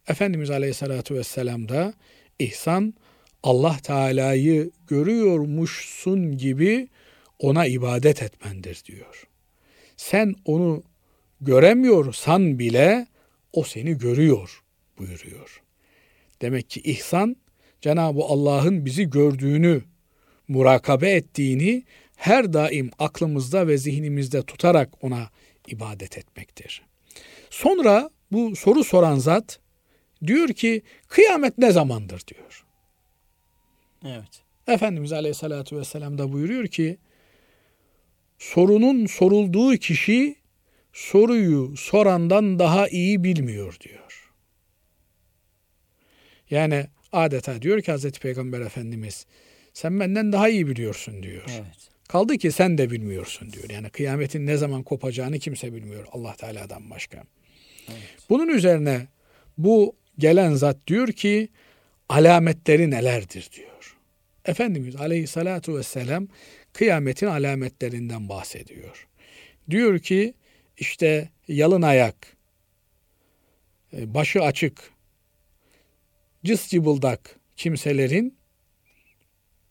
Efendimiz 0.07 0.49
Aleyhisselatü 0.49 1.15
Vesselam 1.15 1.69
da 1.69 1.93
ihsan 2.39 2.93
Allah 3.43 3.77
Teala'yı 3.83 4.71
görüyormuşsun 4.87 6.37
gibi 6.37 6.87
ona 7.41 7.65
ibadet 7.65 8.23
etmendir 8.23 8.81
diyor. 8.85 9.27
Sen 9.97 10.35
onu 10.45 10.83
göremiyorsan 11.41 12.59
bile 12.59 13.07
o 13.53 13.63
seni 13.63 13.97
görüyor 13.97 14.63
buyuruyor. 14.97 15.61
Demek 16.41 16.69
ki 16.69 16.81
ihsan 16.81 17.35
Cenab-ı 17.81 18.21
Allah'ın 18.23 18.85
bizi 18.85 19.09
gördüğünü, 19.09 19.81
murakabe 20.47 21.11
ettiğini 21.11 21.83
her 22.15 22.53
daim 22.53 22.91
aklımızda 22.99 23.67
ve 23.67 23.77
zihnimizde 23.77 24.41
tutarak 24.41 25.03
ona 25.03 25.29
ibadet 25.67 26.17
etmektir. 26.17 26.81
Sonra 27.49 28.09
bu 28.31 28.55
soru 28.55 28.83
soran 28.83 29.17
zat 29.17 29.59
diyor 30.27 30.49
ki 30.49 30.81
kıyamet 31.07 31.57
ne 31.57 31.71
zamandır 31.71 32.21
diyor. 32.27 32.65
Evet. 34.05 34.41
Efendimiz 34.67 35.13
Aleyhisselatü 35.13 35.77
Vesselam 35.77 36.17
da 36.17 36.33
buyuruyor 36.33 36.67
ki 36.67 36.97
sorunun 38.41 39.05
sorulduğu 39.05 39.77
kişi 39.77 40.35
soruyu 40.93 41.77
sorandan 41.77 42.59
daha 42.59 42.87
iyi 42.87 43.23
bilmiyor 43.23 43.77
diyor. 43.79 44.31
Yani 46.49 46.87
adeta 47.11 47.61
diyor 47.61 47.81
ki 47.81 47.91
Hazreti 47.91 48.19
Peygamber 48.19 48.61
Efendimiz 48.61 49.25
sen 49.73 49.99
benden 49.99 50.31
daha 50.31 50.49
iyi 50.49 50.67
biliyorsun 50.67 51.23
diyor. 51.23 51.43
Evet. 51.47 51.89
Kaldı 52.07 52.37
ki 52.37 52.51
sen 52.51 52.77
de 52.77 52.91
bilmiyorsun 52.91 53.53
diyor. 53.53 53.69
Yani 53.69 53.89
kıyametin 53.89 54.47
ne 54.47 54.57
zaman 54.57 54.83
kopacağını 54.83 55.39
kimse 55.39 55.73
bilmiyor 55.73 56.05
Allah 56.11 56.35
Teala'dan 56.35 56.89
başka. 56.89 57.23
Evet. 57.89 57.99
Bunun 58.29 58.47
üzerine 58.47 59.07
bu 59.57 59.95
gelen 60.17 60.53
zat 60.53 60.77
diyor 60.87 61.07
ki 61.07 61.49
alametleri 62.09 62.91
nelerdir 62.91 63.49
diyor. 63.53 63.97
Efendimiz 64.45 64.95
Aleyhissalatu 64.95 65.77
vesselam 65.77 66.27
kıyametin 66.73 67.27
alametlerinden 67.27 68.29
bahsediyor. 68.29 69.07
Diyor 69.69 69.99
ki 69.99 70.33
işte 70.77 71.29
yalın 71.47 71.81
ayak, 71.81 72.37
e, 73.93 74.13
başı 74.13 74.43
açık, 74.43 74.93
cız 76.45 76.67
cıbıldak 76.69 77.39
kimselerin 77.55 78.37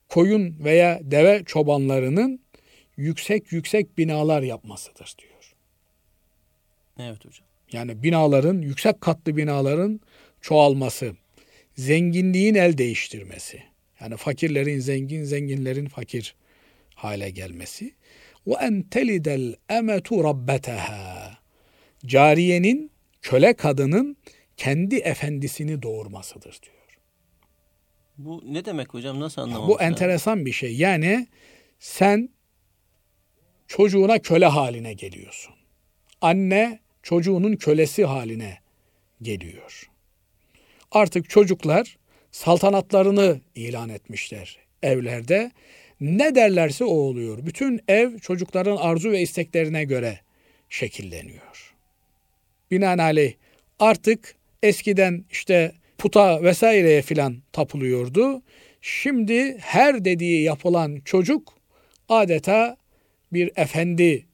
koyun 0.08 0.56
veya 0.64 1.00
deve 1.02 1.42
çobanlarının 1.44 2.40
yüksek 2.96 3.52
yüksek 3.52 3.98
binalar 3.98 4.42
yapmasıdır 4.42 5.14
diyor. 5.18 5.54
Evet 6.98 7.24
hocam. 7.24 7.46
Yani 7.72 8.02
binaların, 8.02 8.62
yüksek 8.62 9.00
katlı 9.00 9.36
binaların 9.36 10.00
çoğalması, 10.40 11.16
zenginliğin 11.76 12.54
el 12.54 12.78
değiştirmesi. 12.78 13.62
Yani 14.00 14.16
fakirlerin 14.16 14.78
zengin, 14.78 15.24
zenginlerin 15.24 15.86
fakir 15.86 16.34
hale 17.04 17.30
gelmesi. 17.30 17.94
Ve 18.46 18.54
en 18.60 18.82
telidel 18.82 19.54
emetu 19.68 20.24
rabbeteha. 20.24 21.38
Cariyenin, 22.06 22.90
köle 23.22 23.54
kadının 23.54 24.16
kendi 24.56 24.96
efendisini 24.96 25.82
doğurmasıdır 25.82 26.58
diyor. 26.62 26.76
Bu 28.18 28.42
ne 28.46 28.64
demek 28.64 28.94
hocam? 28.94 29.20
Nasıl 29.20 29.42
anlamamız 29.42 29.68
Bu 29.68 29.82
enteresan 29.82 30.46
bir 30.46 30.52
şey. 30.52 30.76
Yani 30.76 31.26
sen 31.78 32.28
çocuğuna 33.66 34.18
köle 34.18 34.46
haline 34.46 34.92
geliyorsun. 34.92 35.54
Anne 36.20 36.80
çocuğunun 37.02 37.56
kölesi 37.56 38.04
haline 38.04 38.58
geliyor. 39.22 39.90
Artık 40.90 41.30
çocuklar 41.30 41.98
saltanatlarını 42.32 43.40
ilan 43.54 43.88
etmişler 43.88 44.58
evlerde. 44.82 45.50
Ne 46.00 46.34
derlerse 46.34 46.84
o 46.84 46.88
oluyor. 46.88 47.46
Bütün 47.46 47.80
ev 47.88 48.18
çocukların 48.18 48.76
arzu 48.76 49.10
ve 49.10 49.20
isteklerine 49.20 49.84
göre 49.84 50.20
şekilleniyor. 50.68 51.74
Binaenaleyh 52.70 53.32
artık 53.78 54.34
eskiden 54.62 55.24
işte 55.30 55.72
puta 55.98 56.42
vesaireye 56.42 57.02
filan 57.02 57.36
tapılıyordu. 57.52 58.42
Şimdi 58.80 59.58
her 59.58 60.04
dediği 60.04 60.42
yapılan 60.42 61.00
çocuk 61.04 61.54
adeta 62.08 62.76
bir 63.32 63.50
efendi, 63.56 64.26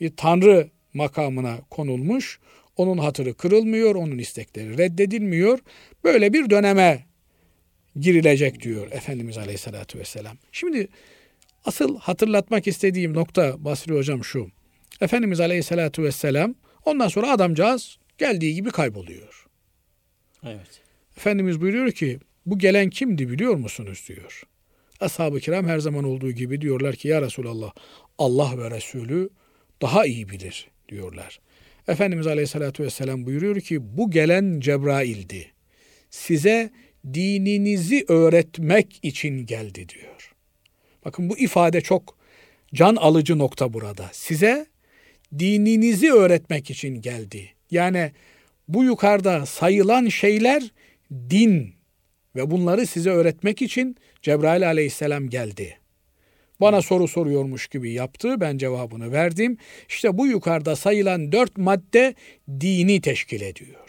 bir 0.00 0.16
tanrı 0.16 0.70
makamına 0.94 1.58
konulmuş. 1.70 2.40
Onun 2.76 2.98
hatırı 2.98 3.34
kırılmıyor, 3.34 3.94
onun 3.94 4.18
istekleri 4.18 4.78
reddedilmiyor. 4.78 5.58
Böyle 6.04 6.32
bir 6.32 6.50
döneme 6.50 7.05
girilecek 8.00 8.62
diyor 8.62 8.92
Efendimiz 8.92 9.38
Aleyhisselatü 9.38 9.98
Vesselam. 9.98 10.36
Şimdi 10.52 10.88
asıl 11.64 11.98
hatırlatmak 11.98 12.66
istediğim 12.66 13.14
nokta 13.14 13.64
Basri 13.64 13.94
Hocam 13.94 14.24
şu. 14.24 14.50
Efendimiz 15.00 15.40
Aleyhisselatü 15.40 16.02
Vesselam 16.02 16.54
ondan 16.84 17.08
sonra 17.08 17.30
adamcağız 17.30 17.98
geldiği 18.18 18.54
gibi 18.54 18.70
kayboluyor. 18.70 19.46
Evet. 20.44 20.82
Efendimiz 21.16 21.60
buyuruyor 21.60 21.92
ki 21.92 22.18
bu 22.46 22.58
gelen 22.58 22.90
kimdi 22.90 23.30
biliyor 23.30 23.54
musunuz 23.54 24.04
diyor. 24.08 24.42
Ashab-ı 25.00 25.40
kiram 25.40 25.66
her 25.66 25.78
zaman 25.78 26.04
olduğu 26.04 26.30
gibi 26.30 26.60
diyorlar 26.60 26.96
ki 26.96 27.08
ya 27.08 27.22
Resulallah 27.22 27.72
Allah 28.18 28.58
ve 28.58 28.70
Resulü 28.70 29.28
daha 29.82 30.06
iyi 30.06 30.28
bilir 30.28 30.68
diyorlar. 30.88 31.40
Efendimiz 31.88 32.26
Aleyhisselatü 32.26 32.84
Vesselam 32.84 33.26
buyuruyor 33.26 33.60
ki 33.60 33.96
bu 33.96 34.10
gelen 34.10 34.60
Cebrail'di. 34.60 35.52
Size 36.10 36.70
dininizi 37.14 38.04
öğretmek 38.08 38.98
için 39.02 39.46
geldi 39.46 39.88
diyor. 39.88 40.34
Bakın 41.04 41.30
bu 41.30 41.38
ifade 41.38 41.80
çok 41.80 42.16
can 42.74 42.96
alıcı 42.96 43.38
nokta 43.38 43.72
burada. 43.72 44.08
Size 44.12 44.66
dininizi 45.38 46.12
öğretmek 46.12 46.70
için 46.70 47.00
geldi. 47.00 47.50
Yani 47.70 48.12
bu 48.68 48.84
yukarıda 48.84 49.46
sayılan 49.46 50.08
şeyler 50.08 50.62
din 51.12 51.74
ve 52.36 52.50
bunları 52.50 52.86
size 52.86 53.10
öğretmek 53.10 53.62
için 53.62 53.96
Cebrail 54.22 54.66
aleyhisselam 54.66 55.28
geldi. 55.28 55.78
Bana 56.60 56.82
soru 56.82 57.08
soruyormuş 57.08 57.68
gibi 57.68 57.92
yaptı. 57.92 58.40
Ben 58.40 58.58
cevabını 58.58 59.12
verdim. 59.12 59.56
İşte 59.88 60.18
bu 60.18 60.26
yukarıda 60.26 60.76
sayılan 60.76 61.32
dört 61.32 61.58
madde 61.58 62.14
dini 62.60 63.00
teşkil 63.00 63.40
ediyor. 63.40 63.85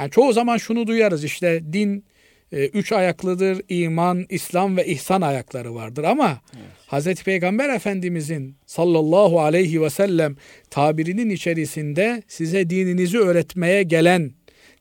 Yani 0.00 0.10
çoğu 0.10 0.32
zaman 0.32 0.56
şunu 0.56 0.86
duyarız 0.86 1.24
işte 1.24 1.72
din 1.72 2.04
e, 2.52 2.66
üç 2.66 2.92
ayaklıdır. 2.92 3.62
iman, 3.68 4.26
İslam 4.28 4.76
ve 4.76 4.86
ihsan 4.86 5.20
ayakları 5.20 5.74
vardır. 5.74 6.04
Ama 6.04 6.40
evet. 6.54 6.64
Hazreti 6.86 7.24
Peygamber 7.24 7.68
Efendimizin 7.68 8.56
sallallahu 8.66 9.40
aleyhi 9.40 9.82
ve 9.82 9.90
sellem 9.90 10.36
tabirinin 10.70 11.30
içerisinde 11.30 12.22
size 12.28 12.70
dininizi 12.70 13.18
öğretmeye 13.18 13.82
gelen 13.82 14.32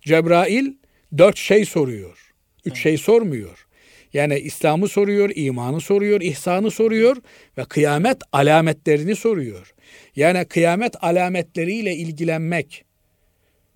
Cebrail 0.01 0.74
dört 1.17 1.38
şey 1.38 1.65
soruyor. 1.65 2.34
Üç 2.65 2.74
evet. 2.74 2.84
şey 2.84 2.97
sormuyor. 2.97 3.67
Yani 4.13 4.39
İslam'ı 4.39 4.88
soruyor, 4.88 5.32
imanı 5.36 5.82
soruyor, 5.82 6.22
ihsanı 6.22 6.72
soruyor 6.72 7.17
ve 7.57 7.65
kıyamet 7.65 8.17
alametlerini 8.32 9.15
soruyor. 9.15 9.74
Yani 10.15 10.45
kıyamet 10.45 11.03
alametleriyle 11.03 11.95
ilgilenmek, 11.95 12.86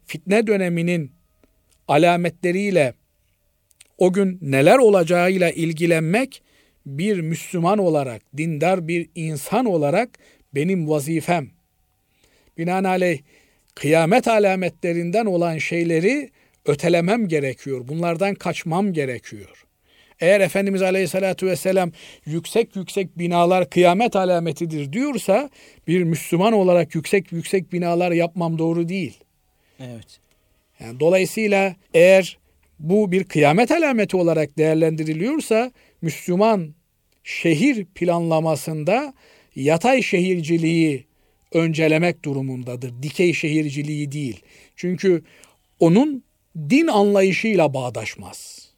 fitne 0.05 0.47
döneminin 0.47 1.11
alametleriyle 1.87 2.93
o 3.97 4.13
gün 4.13 4.37
neler 4.41 4.77
olacağıyla 4.77 5.51
ilgilenmek 5.51 6.41
bir 6.85 7.19
Müslüman 7.19 7.77
olarak, 7.77 8.21
dindar 8.37 8.87
bir 8.87 9.09
insan 9.15 9.65
olarak 9.65 10.09
benim 10.55 10.89
vazifem. 10.89 11.49
Binaenaleyh 12.57 13.19
kıyamet 13.75 14.27
alametlerinden 14.27 15.25
olan 15.25 15.57
şeyleri 15.57 16.29
ötelemem 16.65 17.27
gerekiyor. 17.27 17.87
Bunlardan 17.87 18.35
kaçmam 18.35 18.93
gerekiyor. 18.93 19.65
Eğer 20.19 20.41
Efendimiz 20.41 20.81
Aleyhisselatü 20.81 21.47
Vesselam 21.47 21.91
yüksek 22.25 22.75
yüksek 22.75 23.17
binalar 23.17 23.69
kıyamet 23.69 24.15
alametidir 24.15 24.93
diyorsa 24.93 25.49
bir 25.87 26.03
Müslüman 26.03 26.53
olarak 26.53 26.95
yüksek 26.95 27.31
yüksek 27.31 27.73
binalar 27.73 28.11
yapmam 28.11 28.57
doğru 28.57 28.89
değil. 28.89 29.19
Evet. 29.79 30.22
Yani 30.79 30.99
dolayısıyla 30.99 31.75
eğer 31.93 32.37
bu 32.79 33.11
bir 33.11 33.23
kıyamet 33.23 33.71
alameti 33.71 34.17
olarak 34.17 34.57
değerlendiriliyorsa 34.57 35.71
Müslüman 36.01 36.73
şehir 37.23 37.85
planlamasında 37.85 39.13
yatay 39.55 40.01
şehirciliği 40.01 41.05
öncelemek 41.53 42.25
durumundadır. 42.25 43.03
Dikey 43.03 43.33
şehirciliği 43.33 44.11
değil. 44.11 44.41
Çünkü 44.75 45.23
onun 45.79 46.23
din 46.69 46.87
anlayışıyla 46.87 47.73
bağdaşmaz. 47.73 48.69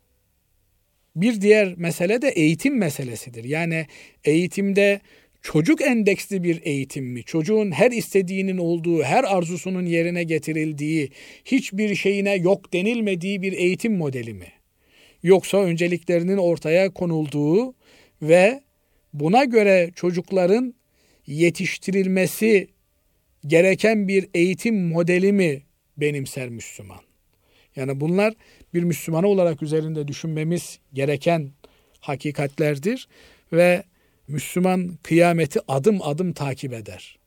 Bir 1.16 1.42
diğer 1.42 1.74
mesele 1.78 2.22
de 2.22 2.30
eğitim 2.30 2.78
meselesidir. 2.78 3.44
Yani 3.44 3.88
eğitimde 4.24 5.02
çocuk 5.46 5.82
endeksli 5.82 6.44
bir 6.44 6.62
eğitim 6.64 7.06
mi? 7.06 7.24
Çocuğun 7.24 7.72
her 7.72 7.92
istediğinin 7.92 8.58
olduğu, 8.58 9.04
her 9.04 9.24
arzusunun 9.24 9.86
yerine 9.86 10.24
getirildiği, 10.24 11.10
hiçbir 11.46 11.96
şeyine 11.96 12.36
yok 12.36 12.74
denilmediği 12.74 13.42
bir 13.42 13.54
eğitim 13.54 13.98
modeli 13.98 14.34
mi? 14.34 14.48
Yoksa 15.24 15.58
önceliklerinin 15.58 16.38
ortaya 16.38 16.94
konulduğu 16.94 17.74
ve 18.22 18.62
buna 19.14 19.44
göre 19.44 19.92
çocukların 19.96 20.74
yetiştirilmesi 21.28 22.68
gereken 23.48 24.08
bir 24.08 24.28
eğitim 24.34 24.88
modeli 24.88 25.34
mi 25.34 25.62
benimser 25.98 26.50
Müslüman? 26.50 27.02
Yani 27.76 28.02
bunlar 28.02 28.34
bir 28.74 28.84
Müslüman 28.84 29.24
olarak 29.24 29.64
üzerinde 29.64 30.08
düşünmemiz 30.08 30.80
gereken 30.94 31.52
hakikatlerdir 32.00 33.08
ve 33.54 33.84
Müslüman 34.28 34.98
kıyameti 35.04 35.60
adım 35.68 36.02
adım 36.02 36.34
takip 36.34 36.74
eder. 36.74 37.20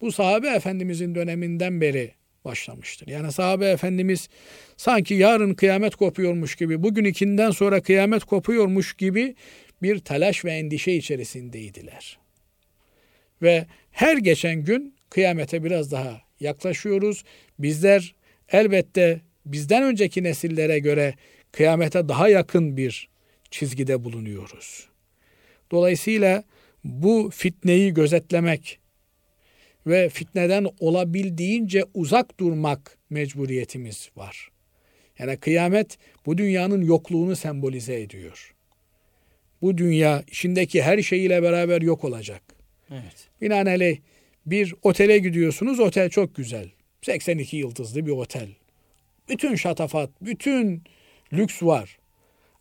Bu 0.00 0.12
sahabe 0.12 0.48
efendimizin 0.48 1.14
döneminden 1.14 1.80
beri 1.80 2.14
başlamıştır. 2.44 3.08
Yani 3.08 3.32
sahabe 3.32 3.66
efendimiz 3.66 4.28
sanki 4.76 5.14
yarın 5.14 5.54
kıyamet 5.54 5.96
kopuyormuş 5.96 6.56
gibi, 6.56 6.82
bugün 6.82 7.04
ikinden 7.04 7.50
sonra 7.50 7.82
kıyamet 7.82 8.24
kopuyormuş 8.24 8.94
gibi 8.94 9.34
bir 9.82 9.98
telaş 9.98 10.44
ve 10.44 10.52
endişe 10.52 10.92
içerisindeydiler. 10.92 12.18
Ve 13.42 13.66
her 13.90 14.16
geçen 14.16 14.64
gün 14.64 14.94
kıyamete 15.10 15.64
biraz 15.64 15.92
daha 15.92 16.20
yaklaşıyoruz. 16.40 17.24
Bizler 17.58 18.14
elbette 18.48 19.20
bizden 19.46 19.82
önceki 19.82 20.22
nesillere 20.22 20.78
göre 20.78 21.14
kıyamete 21.52 22.08
daha 22.08 22.28
yakın 22.28 22.76
bir 22.76 23.08
çizgide 23.50 24.04
bulunuyoruz. 24.04 24.89
Dolayısıyla 25.70 26.44
bu 26.84 27.30
fitneyi 27.32 27.94
gözetlemek 27.94 28.78
ve 29.86 30.08
fitneden 30.08 30.66
olabildiğince 30.80 31.84
uzak 31.94 32.40
durmak 32.40 32.98
mecburiyetimiz 33.10 34.10
var. 34.16 34.50
Yani 35.18 35.36
kıyamet 35.36 35.98
bu 36.26 36.38
dünyanın 36.38 36.82
yokluğunu 36.82 37.36
sembolize 37.36 38.00
ediyor. 38.00 38.54
Bu 39.62 39.78
dünya 39.78 40.22
içindeki 40.26 40.82
her 40.82 41.02
şeyiyle 41.02 41.42
beraber 41.42 41.82
yok 41.82 42.04
olacak. 42.04 42.42
Evet. 42.90 43.28
Binaenaleyh 43.40 43.98
bir 44.46 44.74
otele 44.82 45.18
gidiyorsunuz. 45.18 45.80
Otel 45.80 46.10
çok 46.10 46.36
güzel. 46.36 46.68
82 47.02 47.56
yıldızlı 47.56 48.06
bir 48.06 48.10
otel. 48.10 48.48
Bütün 49.28 49.54
şatafat, 49.54 50.10
bütün 50.22 50.82
lüks 51.32 51.62
var. 51.62 51.98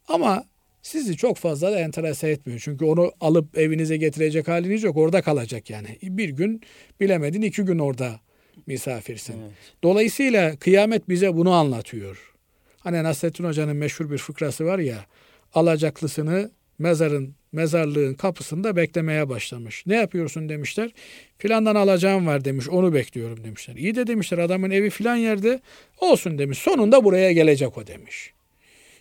Ama 0.08 0.46
sizi 0.90 1.18
çok 1.18 1.38
fazla 1.38 1.72
da 1.72 1.80
enterese 1.80 2.30
etmiyor. 2.30 2.60
Çünkü 2.64 2.86
onu 2.86 3.12
alıp 3.22 3.58
evinize 3.58 3.98
getirecek 3.98 4.48
haliniz 4.48 4.84
yok. 4.84 4.98
Orada 4.98 5.22
kalacak 5.22 5.70
yani. 5.70 5.88
Bir 6.04 6.30
gün 6.30 6.62
bilemedin 7.00 7.42
iki 7.42 7.62
gün 7.62 7.80
orada 7.80 8.20
misafirsin. 8.68 9.36
Evet. 9.42 9.52
Dolayısıyla 9.84 10.56
kıyamet 10.56 11.10
bize 11.10 11.36
bunu 11.36 11.52
anlatıyor. 11.52 12.34
Hani 12.80 13.04
Nasrettin 13.04 13.44
Hoca'nın 13.44 13.76
meşhur 13.76 14.12
bir 14.12 14.18
fıkrası 14.18 14.66
var 14.66 14.80
ya 14.80 15.06
alacaklısını 15.54 16.52
mezarın 16.80 17.36
mezarlığın 17.52 18.14
kapısında 18.14 18.76
beklemeye 18.76 19.30
başlamış. 19.30 19.86
Ne 19.86 19.96
yapıyorsun 19.96 20.50
demişler. 20.50 20.92
Filandan 21.38 21.76
alacağım 21.76 22.28
var 22.28 22.46
demiş. 22.46 22.70
Onu 22.70 22.94
bekliyorum 22.94 23.44
demişler. 23.44 23.76
İyi 23.76 23.96
de 23.96 24.08
demişler 24.08 24.38
adamın 24.38 24.70
evi 24.72 24.90
filan 24.90 25.16
yerde 25.16 25.60
olsun 26.00 26.38
demiş. 26.38 26.58
Sonunda 26.58 27.04
buraya 27.04 27.32
gelecek 27.32 27.78
o 27.78 27.88
demiş. 27.88 28.34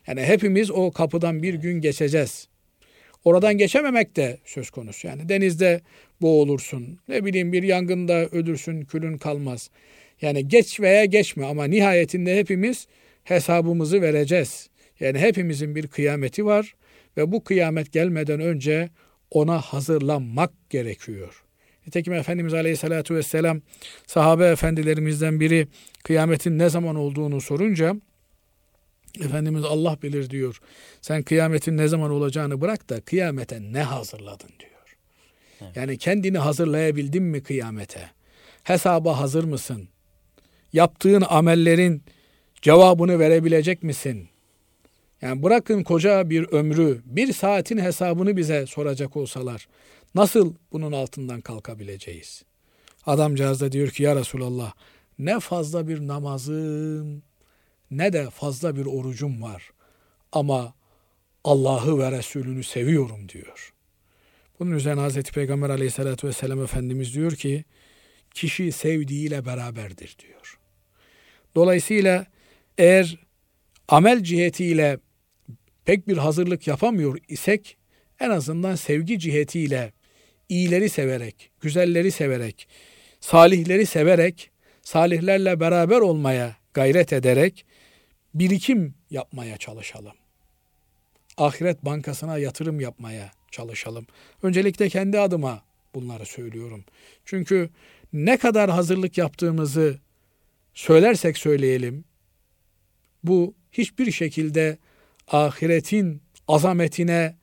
Yani 0.08 0.22
hepimiz 0.22 0.70
o 0.70 0.90
kapıdan 0.90 1.42
bir 1.42 1.54
gün 1.54 1.80
geçeceğiz. 1.80 2.48
Oradan 3.24 3.58
geçememek 3.58 4.16
de 4.16 4.38
söz 4.44 4.70
konusu. 4.70 5.06
Yani 5.06 5.28
denizde 5.28 5.80
boğulursun. 6.20 6.98
Ne 7.08 7.24
bileyim 7.24 7.52
bir 7.52 7.62
yangında 7.62 8.26
ölürsün, 8.26 8.82
külün 8.82 9.18
kalmaz. 9.18 9.70
Yani 10.22 10.48
geç 10.48 10.80
veya 10.80 11.04
geçme 11.04 11.46
ama 11.46 11.64
nihayetinde 11.64 12.36
hepimiz 12.36 12.86
hesabımızı 13.24 14.02
vereceğiz. 14.02 14.68
Yani 15.00 15.18
hepimizin 15.18 15.74
bir 15.74 15.86
kıyameti 15.86 16.46
var 16.46 16.74
ve 17.16 17.32
bu 17.32 17.44
kıyamet 17.44 17.92
gelmeden 17.92 18.40
önce 18.40 18.88
ona 19.30 19.60
hazırlanmak 19.60 20.70
gerekiyor. 20.70 21.44
Nitekim 21.86 22.12
Efendimiz 22.12 22.54
Aleyhisselatü 22.54 23.14
Vesselam 23.14 23.60
sahabe 24.06 24.46
efendilerimizden 24.46 25.40
biri 25.40 25.66
kıyametin 26.04 26.58
ne 26.58 26.68
zaman 26.68 26.96
olduğunu 26.96 27.40
sorunca 27.40 27.96
Efendimiz 29.20 29.64
Allah 29.64 29.98
bilir 30.02 30.30
diyor. 30.30 30.60
Sen 31.00 31.22
kıyametin 31.22 31.76
ne 31.76 31.88
zaman 31.88 32.10
olacağını 32.10 32.60
bırak 32.60 32.90
da 32.90 33.00
kıyamete 33.00 33.60
ne 33.60 33.82
hazırladın 33.82 34.50
diyor. 34.58 34.96
Evet. 35.60 35.76
Yani 35.76 35.98
kendini 35.98 36.38
hazırlayabildin 36.38 37.22
mi 37.22 37.42
kıyamete? 37.42 38.10
Hesaba 38.62 39.20
hazır 39.20 39.44
mısın? 39.44 39.88
Yaptığın 40.72 41.24
amellerin 41.28 42.02
cevabını 42.62 43.18
verebilecek 43.18 43.82
misin? 43.82 44.28
Yani 45.22 45.42
bırakın 45.42 45.82
koca 45.82 46.30
bir 46.30 46.48
ömrü, 46.52 47.02
bir 47.04 47.32
saatin 47.32 47.78
hesabını 47.78 48.36
bize 48.36 48.66
soracak 48.66 49.16
olsalar 49.16 49.68
nasıl 50.14 50.54
bunun 50.72 50.92
altından 50.92 51.40
kalkabileceğiz? 51.40 52.42
Adamcağız 53.06 53.60
da 53.60 53.72
diyor 53.72 53.88
ki 53.88 54.02
ya 54.02 54.16
Resulallah 54.16 54.72
ne 55.18 55.40
fazla 55.40 55.88
bir 55.88 56.06
namazım 56.06 57.22
ne 57.90 58.12
de 58.12 58.30
fazla 58.30 58.76
bir 58.76 58.86
orucum 58.86 59.42
var 59.42 59.70
ama 60.32 60.74
Allah'ı 61.44 61.98
ve 61.98 62.12
Resulünü 62.12 62.64
seviyorum 62.64 63.28
diyor. 63.28 63.72
Bunun 64.60 64.70
üzerine 64.70 65.00
Hazreti 65.00 65.32
Peygamber 65.32 65.70
aleyhissalatü 65.70 66.28
vesselam 66.28 66.62
Efendimiz 66.62 67.14
diyor 67.14 67.32
ki 67.32 67.64
kişi 68.34 68.72
sevdiğiyle 68.72 69.46
beraberdir 69.46 70.16
diyor. 70.18 70.58
Dolayısıyla 71.54 72.26
eğer 72.78 73.18
amel 73.88 74.22
cihetiyle 74.22 74.98
pek 75.84 76.08
bir 76.08 76.16
hazırlık 76.16 76.66
yapamıyor 76.66 77.18
isek 77.28 77.76
en 78.20 78.30
azından 78.30 78.74
sevgi 78.74 79.18
cihetiyle 79.18 79.92
iyileri 80.48 80.88
severek, 80.88 81.50
güzelleri 81.60 82.10
severek, 82.10 82.68
salihleri 83.20 83.86
severek, 83.86 84.50
salihlerle 84.82 85.60
beraber 85.60 86.00
olmaya 86.00 86.56
gayret 86.74 87.12
ederek 87.12 87.66
birikim 88.34 88.94
yapmaya 89.10 89.56
çalışalım. 89.56 90.12
Ahiret 91.36 91.84
bankasına 91.84 92.38
yatırım 92.38 92.80
yapmaya 92.80 93.30
çalışalım. 93.50 94.06
Öncelikle 94.42 94.88
kendi 94.88 95.20
adıma 95.20 95.62
bunları 95.94 96.26
söylüyorum. 96.26 96.84
Çünkü 97.24 97.70
ne 98.12 98.36
kadar 98.36 98.70
hazırlık 98.70 99.18
yaptığımızı 99.18 99.98
söylersek 100.74 101.38
söyleyelim, 101.38 102.04
bu 103.24 103.54
hiçbir 103.72 104.12
şekilde 104.12 104.78
ahiretin 105.28 106.22
azametine 106.48 107.36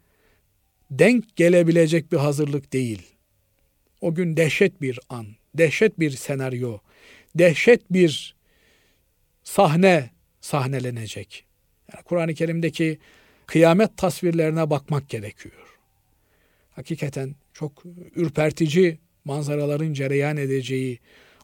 denk 0.92 1.36
gelebilecek 1.36 2.12
bir 2.12 2.18
hazırlık 2.18 2.74
değil. 2.74 3.02
O 4.02 4.16
gün 4.16 4.38
dehşet 4.38 4.82
bir 4.82 5.00
an, 5.10 5.28
dehşet 5.56 6.00
bir 6.00 6.12
senaryo, 6.12 6.78
dehşet 7.36 7.94
bir 7.94 8.36
sahne 9.44 10.10
sahnelenecek. 10.46 11.46
Yani 11.94 12.04
Kur'an-ı 12.04 12.34
Kerim'deki 12.34 13.00
kıyamet 13.46 13.98
tasvirlerine 13.98 14.70
bakmak 14.70 15.10
gerekiyor. 15.10 15.80
Hakikaten 16.72 17.36
çok 17.54 17.84
ürpertici 18.16 19.00
manzaraların 19.26 19.94
cereyan 19.94 20.38
edeceği, 20.38 21.00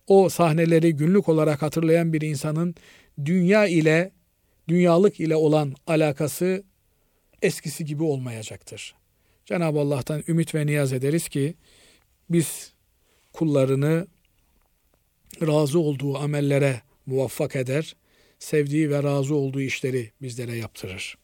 o 0.08 0.30
sahneleri 0.30 0.96
günlük 0.96 1.30
olarak 1.30 1.62
hatırlayan 1.62 2.14
bir 2.14 2.22
insanın 2.22 2.76
dünya 3.26 3.66
ile 3.66 4.12
dünyalık 4.68 5.20
ile 5.20 5.36
olan 5.36 5.76
alakası 5.88 6.64
eskisi 7.42 7.86
gibi 7.86 8.04
olmayacaktır. 8.04 8.96
Cenab-ı 9.46 9.80
Allah'tan 9.80 10.24
ümit 10.28 10.56
ve 10.56 10.66
niyaz 10.66 10.94
ederiz 10.94 11.30
ki 11.30 11.54
biz 12.30 12.74
kullarını 13.34 14.08
razı 15.42 15.80
olduğu 15.80 16.18
amellere 16.18 16.82
muvaffak 17.06 17.56
eder, 17.56 17.96
sevdiği 18.42 18.90
ve 18.90 19.04
razı 19.04 19.36
olduğu 19.36 19.62
işleri 19.62 20.12
bizlere 20.22 20.56
yaptırır. 20.56 21.18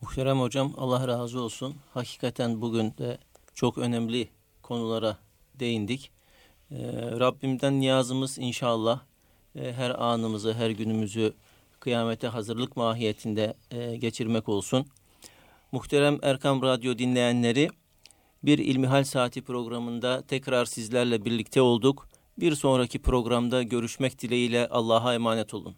Muhterem 0.00 0.40
hocam 0.40 0.74
Allah 0.76 1.08
razı 1.08 1.40
olsun. 1.40 1.76
Hakikaten 1.94 2.60
bugün 2.60 2.94
de 2.98 3.18
çok 3.54 3.78
önemli 3.78 4.28
konulara 4.62 5.18
değindik. 5.54 6.10
Ee, 6.70 6.76
Rabbimden 7.20 7.80
niyazımız 7.80 8.38
inşallah 8.38 9.00
e, 9.56 9.72
her 9.72 9.90
anımızı, 9.90 10.54
her 10.54 10.70
günümüzü 10.70 11.34
kıyamete 11.80 12.26
hazırlık 12.26 12.76
mahiyetinde 12.76 13.54
e, 13.70 13.96
geçirmek 13.96 14.48
olsun. 14.48 14.86
Muhterem 15.72 16.18
Erkam 16.22 16.62
Radyo 16.62 16.98
dinleyenleri, 16.98 17.68
bir 18.42 18.58
İlmihal 18.58 19.04
Saati 19.04 19.42
programında 19.42 20.22
tekrar 20.22 20.64
sizlerle 20.64 21.24
birlikte 21.24 21.60
olduk. 21.60 22.08
Bir 22.40 22.54
sonraki 22.54 22.98
programda 22.98 23.62
görüşmek 23.62 24.22
dileğiyle 24.22 24.68
Allah'a 24.68 25.14
emanet 25.14 25.54
olun. 25.54 25.76